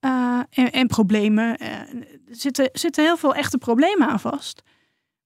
[0.05, 1.63] Uh, en, en, problemen.
[1.63, 4.61] Uh, er zitten, zitten heel veel echte problemen aan vast.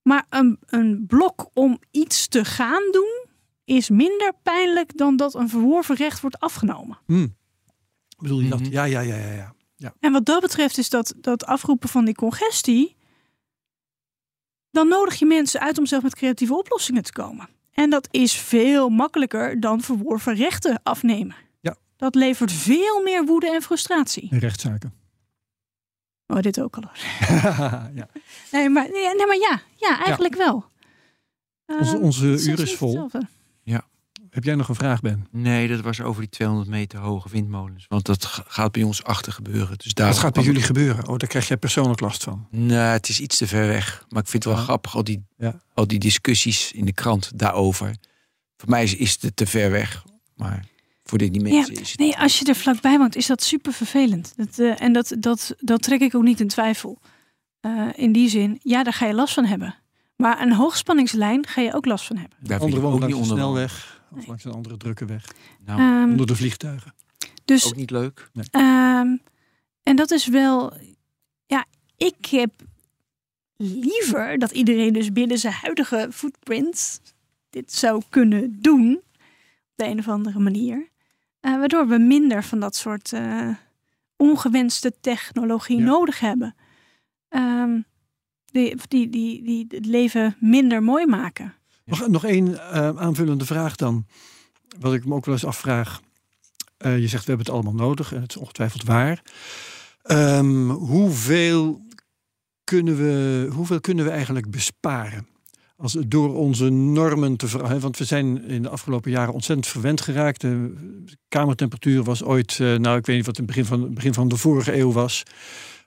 [0.01, 3.26] Maar een, een blok om iets te gaan doen
[3.63, 6.97] is minder pijnlijk dan dat een verworven recht wordt afgenomen.
[7.05, 7.36] Hmm.
[8.17, 8.59] Bedoel je dat?
[8.59, 8.72] Mhm.
[8.72, 9.93] Ja, ja, ja, ja, ja, ja.
[9.99, 12.97] En wat dat betreft is dat, dat afroepen van die congestie.
[14.72, 17.49] Dan nodig je mensen uit om zelf met creatieve oplossingen te komen.
[17.80, 21.36] En dat is veel makkelijker dan verworven rechten afnemen.
[21.60, 21.76] Ja.
[21.98, 24.28] Dat levert veel meer woede en frustratie.
[24.32, 24.94] En rechtszaken.
[26.28, 26.84] Oh, dit ook al.
[28.00, 28.08] ja.
[28.52, 30.44] Nee, maar, nee, maar ja, ja eigenlijk ja.
[30.44, 30.66] wel.
[31.66, 33.10] Onze, uh, onze uur is vol.
[34.30, 35.28] Heb jij nog een vraag, Ben?
[35.32, 37.86] Nee, dat was over die 200 meter hoge windmolens.
[37.88, 39.78] Want dat gaat bij ons achter gebeuren.
[39.78, 41.08] Dus daar dat gaat bij jullie gebeuren?
[41.08, 42.48] Oh, daar krijg jij persoonlijk last van?
[42.52, 44.06] Nee, het is iets te ver weg.
[44.10, 44.68] Maar ik vind het wel ja.
[44.68, 45.62] grappig, al die, ja.
[45.74, 47.96] al die discussies in de krant daarover.
[48.58, 50.04] Voor mij is, is het te ver weg.
[50.36, 50.66] Maar
[51.04, 52.00] voor die mensen ja, is het...
[52.00, 54.34] Nee, als je er vlakbij woont, is dat super vervelend.
[54.36, 57.00] Dat, uh, en dat, dat, dat trek ik ook niet in twijfel.
[57.62, 59.76] Uh, in die zin, ja, daar ga je last van hebben.
[60.16, 62.38] Maar een hoogspanningslijn ga je ook last van hebben.
[62.42, 63.99] Daar andere wonen langs de snelweg.
[64.12, 64.28] Of nee.
[64.28, 65.26] langs een andere drukke weg.
[65.66, 66.93] Nou, um, onder de vliegtuigen.
[67.45, 68.30] Dus, ook niet leuk.
[68.34, 68.45] Nee.
[68.64, 69.22] Um,
[69.84, 70.74] en dat is wel.
[71.45, 71.66] Ja,
[71.97, 72.51] ik heb
[73.57, 77.01] liever dat iedereen dus binnen zijn huidige footprint
[77.49, 78.95] dit zou kunnen doen.
[78.95, 80.78] Op de een of andere manier.
[81.41, 83.55] Uh, waardoor we minder van dat soort uh,
[84.16, 85.84] ongewenste technologie ja.
[85.84, 86.55] nodig hebben.
[87.30, 87.86] Um,
[88.45, 91.53] die, die, die, die het leven minder mooi maken.
[92.08, 94.06] Nog, één uh, aanvullende vraag dan.
[94.80, 96.02] Wat ik me ook wel eens afvraag.
[96.86, 99.22] Uh, je zegt we hebben het allemaal nodig en het is ongetwijfeld waar.
[100.02, 101.82] Ehm, hoeveel,
[102.64, 105.28] kunnen we, hoeveel kunnen we eigenlijk besparen?
[105.78, 107.82] Als, door onze normen te veranderen.
[107.82, 110.42] Want we zijn in de afgelopen jaren ontzettend verwend geraakt.
[110.42, 110.74] De
[111.28, 114.38] kamertemperatuur was ooit, eh, nou ik weet niet wat het begin van, begin van de
[114.38, 115.24] vorige eeuw was.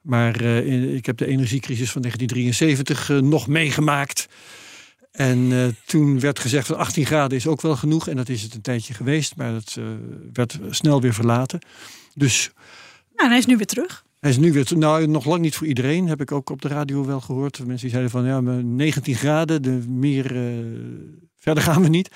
[0.03, 4.29] Maar ik heb de energiecrisis van 1973 uh, nog meegemaakt.
[5.13, 8.09] En uh, toen werd gezegd dat 18 graden is ook wel genoeg.
[8.09, 9.79] En dat is het een tijdje geweest, maar dat
[10.33, 11.61] werd snel weer verlaten.
[12.15, 12.51] Dus.
[13.15, 14.05] Nou, hij is nu weer terug.
[14.21, 16.69] Hij is nu weer, nou nog lang niet voor iedereen, heb ik ook op de
[16.69, 17.59] radio wel gehoord.
[17.59, 20.25] Mensen die zeiden van ja, 19 graden, de meer
[21.39, 22.11] verder gaan we niet.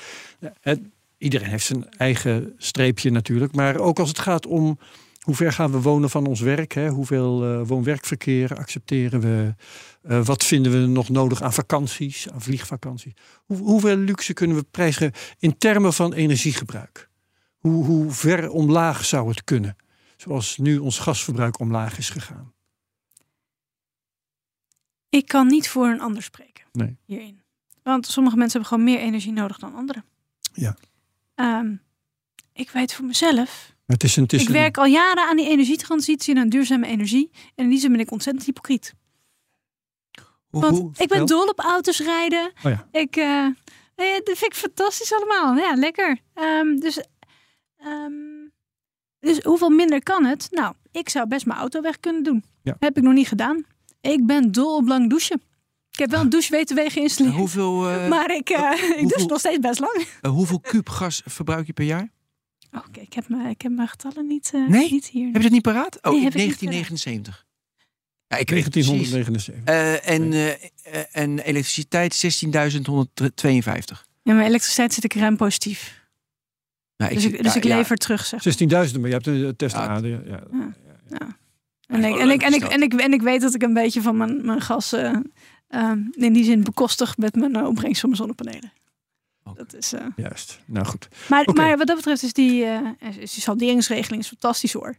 [0.60, 0.80] Het,
[1.18, 3.54] iedereen heeft zijn eigen streepje natuurlijk.
[3.54, 4.78] Maar ook als het gaat om
[5.26, 6.72] hoe ver gaan we wonen van ons werk?
[6.72, 6.88] Hè?
[6.88, 9.54] Hoeveel uh, woon-werkverkeer accepteren we?
[10.02, 13.12] Uh, wat vinden we nog nodig aan vakanties, aan vliegvakanties?
[13.44, 17.08] Hoe, hoeveel luxe kunnen we prijzen in termen van energiegebruik?
[17.58, 19.76] Hoe, hoe ver omlaag zou het kunnen?
[20.16, 22.52] Zoals nu ons gasverbruik omlaag is gegaan.
[25.08, 26.96] Ik kan niet voor een ander spreken nee.
[27.04, 27.42] hierin.
[27.82, 30.04] Want sommige mensen hebben gewoon meer energie nodig dan anderen.
[30.52, 30.76] Ja.
[31.34, 31.82] Um,
[32.52, 35.48] ik weet voor mezelf het is een, het is ik werk al jaren aan die
[35.48, 37.30] energietransitie en aan duurzame energie.
[37.54, 38.94] En in die zin ben ik ontzettend hypocriet.
[40.46, 42.52] Hoe, Want hoe, ik ben dol op auto's rijden.
[42.62, 42.88] Oh ja.
[42.92, 43.46] Ik, uh,
[43.96, 45.56] dat vind ik fantastisch allemaal.
[45.56, 46.18] Ja, lekker.
[46.34, 47.04] Um, dus,
[47.86, 48.52] um,
[49.20, 50.48] dus hoeveel minder kan het?
[50.50, 52.44] Nou, ik zou best mijn auto weg kunnen doen.
[52.62, 52.76] Ja.
[52.78, 53.64] Heb ik nog niet gedaan.
[54.00, 55.42] Ik ben dol op lang douchen.
[55.90, 57.34] Ik heb wel een douchewegen geïnstalleerd.
[57.34, 60.06] Uh, hoeveel, uh, maar ik, uh, hoeveel, ik douche nog steeds best lang.
[60.28, 62.14] hoeveel kuub gas verbruik je per jaar?
[62.76, 64.90] Oké, okay, ik, heb mijn, ik heb mijn getallen niet, uh, nee?
[64.90, 65.26] niet hier.
[65.26, 65.98] Heb je dat niet paraat?
[66.02, 67.46] Oh, nee, 1979.
[68.28, 69.54] Ja, ik 1979.
[69.68, 72.50] Uh, en, uh, en elektriciteit 16.152.
[74.22, 76.04] Ja, maar elektriciteit zit ik ruim positief.
[76.96, 79.74] Nou, dus ik, dus ja, ik lever terug, zeg 16.000, maar je hebt een test
[79.74, 80.06] aan.
[80.06, 80.42] Ja.
[81.86, 84.02] En, ik, en, ik, en, ik, en, ik, en ik weet dat ik een beetje
[84.02, 85.16] van mijn, mijn gas uh,
[85.68, 88.72] um, in die zin bekostig met mijn opbrengst van mijn zonnepanelen.
[89.54, 90.00] Dat is, uh...
[90.16, 91.08] Juist, nou goed.
[91.28, 91.66] Maar, okay.
[91.66, 92.80] maar wat dat betreft is die, uh,
[93.18, 94.96] is die salderingsregeling is fantastisch hoor.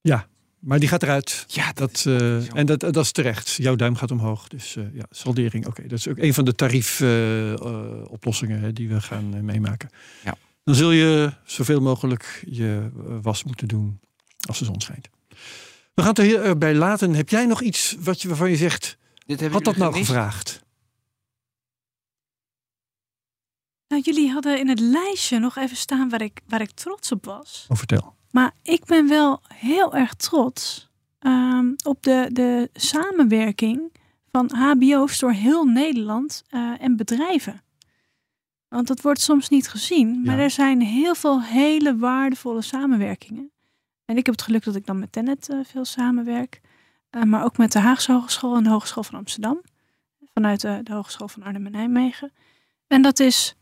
[0.00, 0.26] Ja,
[0.58, 1.44] maar die gaat eruit.
[1.48, 3.50] Ja, dat, uh, en dat, dat is terecht.
[3.50, 4.48] Jouw duim gaat omhoog.
[4.48, 5.78] Dus uh, ja, saldering, oké.
[5.78, 5.88] Okay.
[5.88, 9.90] Dat is ook een van de tariefoplossingen die we gaan meemaken.
[10.24, 10.34] Ja.
[10.64, 12.90] Dan zul je zoveel mogelijk je
[13.22, 14.00] was moeten doen
[14.48, 15.08] als de zon schijnt.
[15.94, 17.14] We gaan het er hierbij laten.
[17.14, 20.61] Heb jij nog iets wat je, waarvan je zegt, Dit had dat nou gevraagd?
[23.92, 27.24] Nou, jullie hadden in het lijstje nog even staan waar ik, waar ik trots op
[27.24, 27.66] was.
[27.68, 28.14] Oh, vertel.
[28.30, 30.90] Maar ik ben wel heel erg trots
[31.20, 33.92] um, op de, de samenwerking
[34.30, 37.62] van HBO's door heel Nederland uh, en bedrijven.
[38.68, 40.42] Want dat wordt soms niet gezien, maar Ja.
[40.42, 43.50] er zijn heel veel hele waardevolle samenwerkingen.
[44.04, 46.60] En ik heb het geluk dat ik dan met Tennet uh, veel samenwerk,
[47.10, 49.60] uh, maar ook met de Haagse Hogeschool en de Hogeschool van Amsterdam,
[50.34, 52.32] vanuit de Hogeschool van Arnhem en Nijmegen.
[52.86, 53.56] En dat is,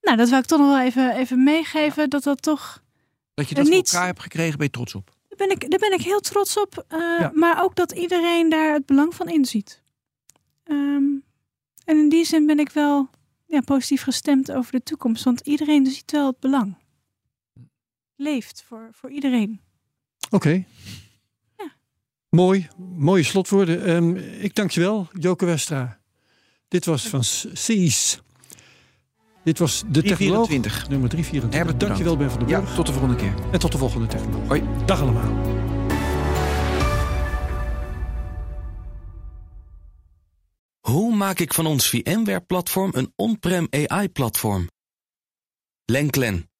[0.00, 2.82] nou, dat wil ik toch nog wel even, even meegeven, dat dat toch
[3.34, 5.10] Dat je dat voor niet- elkaar hebt gekregen, ben je trots op.
[5.28, 6.84] daar ben ik, daar ben ik heel trots op.
[6.92, 7.30] uh, Ja.
[7.34, 9.82] Maar ook dat iedereen daar het belang van inziet.
[10.64, 11.04] Ehm,
[11.84, 13.08] en in die zin ben ik wel
[13.46, 15.24] ja, positief gestemd over de toekomst.
[15.24, 16.76] Want iedereen ziet wel het belang.
[18.16, 19.60] Leeft voor, voor iedereen.
[20.30, 20.64] Oké.
[21.58, 21.72] Ja.
[22.28, 23.84] Mooi, mooie slotwoorden.
[23.84, 26.00] Ehm, ik dank je wel, Joke Westra.
[26.68, 28.20] Dit was van CIS.
[29.44, 30.88] Dit was de technoloog 324.
[30.88, 31.54] nummer 324.
[31.58, 32.74] Herbert, Dank je wel, Ben van der Ja, Burg.
[32.74, 33.34] tot de volgende keer.
[33.52, 34.48] En tot de volgende technoloog.
[34.48, 34.62] Hoi.
[34.86, 35.58] Dag allemaal.
[40.80, 44.68] Hoe maak ik van ons VMware-platform een on-prem AI-platform?
[45.84, 46.50] Lenklen,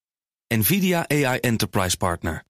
[0.54, 2.44] NVIDIA AI Enterprise Partner.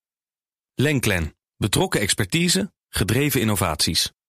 [0.74, 4.12] Lenklen, betrokken expertise, gedreven innovaties.